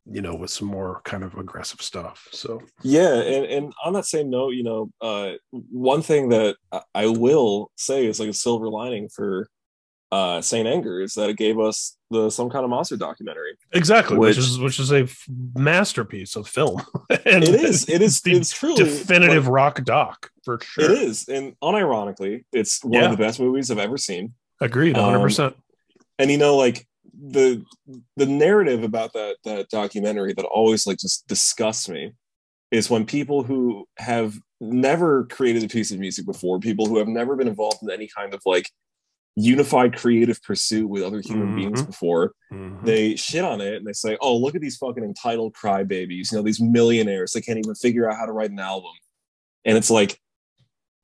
[0.07, 2.29] you know, with some more kind of aggressive stuff.
[2.31, 6.57] So Yeah, and, and on that same note, you know, uh, one thing that
[6.95, 9.49] I will say is like a silver lining for
[10.15, 13.53] uh, Saint Anger is that it gave us the some kind of monster documentary.
[13.73, 15.25] exactly, which, Which- is which is a f-
[15.57, 16.83] masterpiece of film.
[17.11, 20.85] and It is, it is, the it's truly definitive like, rock doc for sure.
[20.85, 23.05] It is, and unironically, it's one Yeah.
[23.07, 24.35] of the best movies I've ever seen.
[24.61, 25.55] Agreed, Um, 100%.
[26.21, 26.87] and you know like
[27.33, 27.65] the
[28.17, 32.13] the narrative about that that documentary that always like just disgusts me
[32.71, 37.09] is when people who have never created a piece of music before people who have
[37.09, 38.71] never been involved in any kind of like
[39.37, 41.87] unified creative pursuit with other human beings Mhm.
[41.87, 42.85] before Mhm.
[42.85, 46.39] they shit on it and they say oh look at these fucking entitled crybabies you
[46.39, 48.93] know these millionaires they can't even figure out how to write an album
[49.65, 50.21] and it's like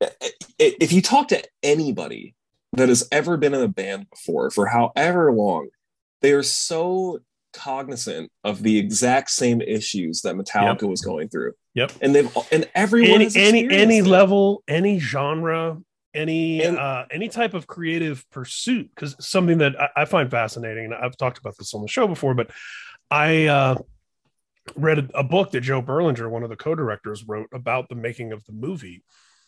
[0.01, 2.35] i- i- if you talk to anybody
[2.73, 5.69] that has ever been in a band before for however long
[6.23, 7.19] they are so
[7.53, 11.93] cognizant of the exact same issues that metallica was going through Yep.
[12.01, 15.79] and they've and everyone any any any level any genre
[16.15, 20.87] any And- uh any type of creative pursuit because something that I, I find fascinating
[20.87, 22.51] and i've talked about this on the show before but
[23.11, 23.77] i uh
[24.77, 28.33] read a, a book that joe berlinger one of the co-directors wrote about the making
[28.33, 29.03] of the movie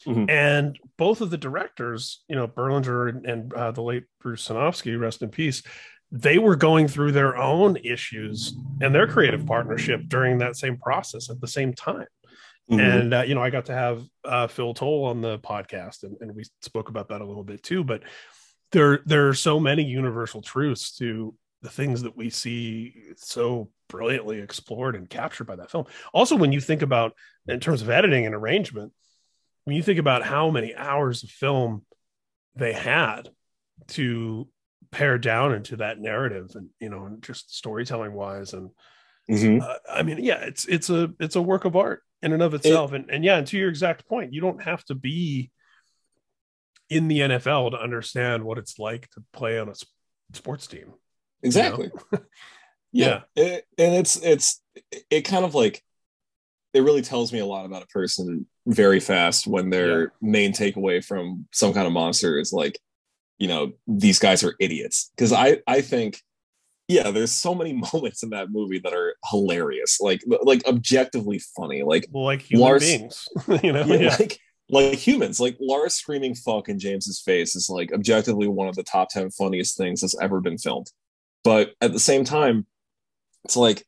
[0.06, 0.28] Mhm.
[0.28, 4.98] and both of the directors you know berlinger and, and uh, the late bruce sinofsky
[5.00, 5.62] rest in peace
[6.10, 11.30] they were going through their own issues and their creative partnership during that same process
[11.30, 12.06] at the same time
[12.70, 12.78] Mhm.
[13.00, 16.16] and uh, you know i got to have uh, phil towle on the podcast and,
[16.20, 18.02] and we spoke about that a little bit too but
[18.70, 24.38] there there are so many universal truths to the things that we see so brilliantly
[24.40, 25.84] explored and captured by that film
[26.14, 27.14] also when you think about
[27.48, 28.92] in terms of editing and arrangement
[29.64, 31.84] when you think about how many hours of film
[32.54, 33.28] they had
[33.88, 34.48] to
[34.90, 38.70] pare down into that narrative and you know and just storytelling wise and
[39.30, 39.62] Mhm.
[39.62, 42.54] uh, I mean, yeah, it's it's a it's a work of art in and of
[42.54, 45.50] itself, and and yeah, and to your exact point, you don't have to be
[46.88, 49.74] in the NFL to understand what it's like to play on a
[50.34, 50.92] sports team.
[51.42, 51.90] exactly.
[52.94, 53.20] Yeah.
[53.34, 54.60] It- and it's it's
[55.10, 55.82] it kind of like
[56.74, 61.02] it really tells me a lot about a person very fast when their main takeaway
[61.02, 62.78] from some kind of monster is like
[63.38, 65.10] you know these guys are idiots.
[65.16, 66.20] Because i i think
[66.88, 71.82] yeah there's so many moments in that movie that are hilarious like like objectively funny
[71.82, 73.28] like like human Lars- beings,
[73.62, 73.84] you know.
[73.84, 74.16] yeah, Yeah.
[74.18, 74.38] like
[74.68, 78.82] like humans like lars screaming fuck in james's face is like objectively one of the
[78.82, 80.86] top 10 funniest things that's ever been filmed
[81.44, 82.66] but at the same time
[83.44, 83.84] it's like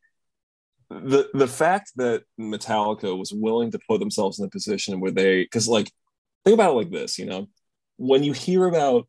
[0.89, 5.43] the the fact that metallica was willing to put themselves in a position where they
[5.43, 5.89] because like
[6.43, 7.47] think about it like this you know
[7.97, 9.07] when you hear about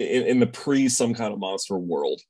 [0.00, 2.20] in, in the pre some kind of monster world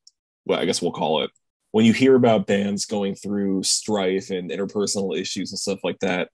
[0.49, 1.31] well i guess we'll call it
[1.71, 6.29] when you hear about bands going through strife and interpersonal issues and stuff like that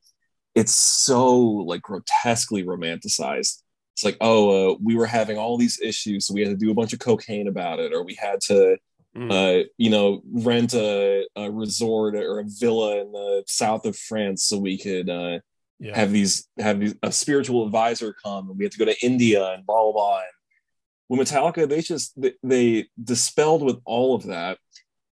[0.55, 3.63] it's so like grotesquely romanticized
[3.93, 6.71] it's like oh uh, we were having all these issues so we had to do
[6.71, 8.77] a bunch of cocaine about it or we had to
[9.17, 9.31] Mm.
[9.31, 14.45] uh, you know rent a, a resort or a villa in the south of france
[14.45, 15.39] so we could uh,
[15.79, 15.95] yeah.
[15.95, 19.53] have these have these, a spiritual advisor come and we had to go to india
[19.53, 20.27] and blah blah blah and
[21.17, 24.59] with metallica they just they, they dispelled with all of that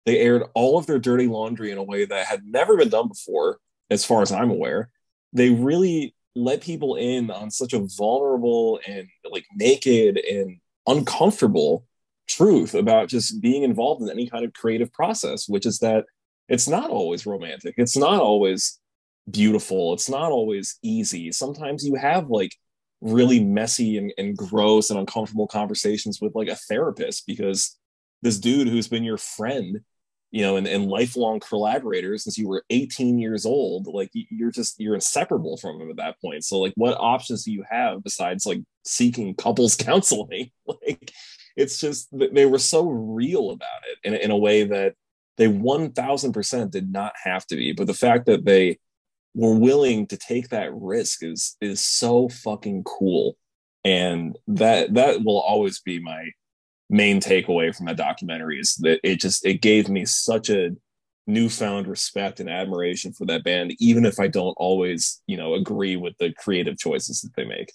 [0.06, 3.08] they aired all of their dirty laundry in a way that had never been done
[3.08, 3.58] before
[3.90, 4.90] as far as i'm aware
[5.34, 11.86] they really let people in on such a vulnerable and like naked and uncomfortable
[12.28, 16.06] truth about just being involved in any kind of creative process which is that
[16.50, 18.80] it's not always romantic it's not always
[19.30, 19.94] beautiful.
[19.94, 21.32] It's not always easy.
[21.32, 22.56] Sometimes you have like
[23.02, 27.78] really messy and, and gross and uncomfortable conversations with like a therapist because
[28.22, 29.82] this dude who's been your friend
[30.32, 34.80] you know and, and lifelong collaborator since you were 18 years old like you're just
[34.80, 36.44] you're inseparable from him at that point.
[36.44, 40.52] So like what options do you have besides like seeking couples counseling?
[40.66, 41.12] Like
[41.56, 44.96] it's just they were so real about it in, in a way that
[45.38, 47.72] they 1000% did not have to be.
[47.72, 48.80] But the fact that they
[49.38, 53.38] were willing to take that risk is is so fucking cool.
[53.86, 56.32] And that that will always be my
[56.90, 60.72] main takeaway from that documentary is that it just it gave me such a
[61.28, 65.98] newfound respect and admiration for that band even if i don't always you know agree
[65.98, 67.72] with the creative choices that they make.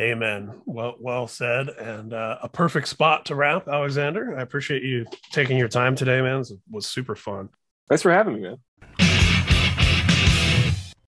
[0.00, 0.52] Amen.
[0.64, 1.70] Well well said.
[1.70, 4.38] And uh, a perfect spot to wrap alexander.
[4.38, 6.40] I appreciate you taking your time today man.
[6.40, 7.48] It was super fun.
[7.88, 8.58] Thanks for having me man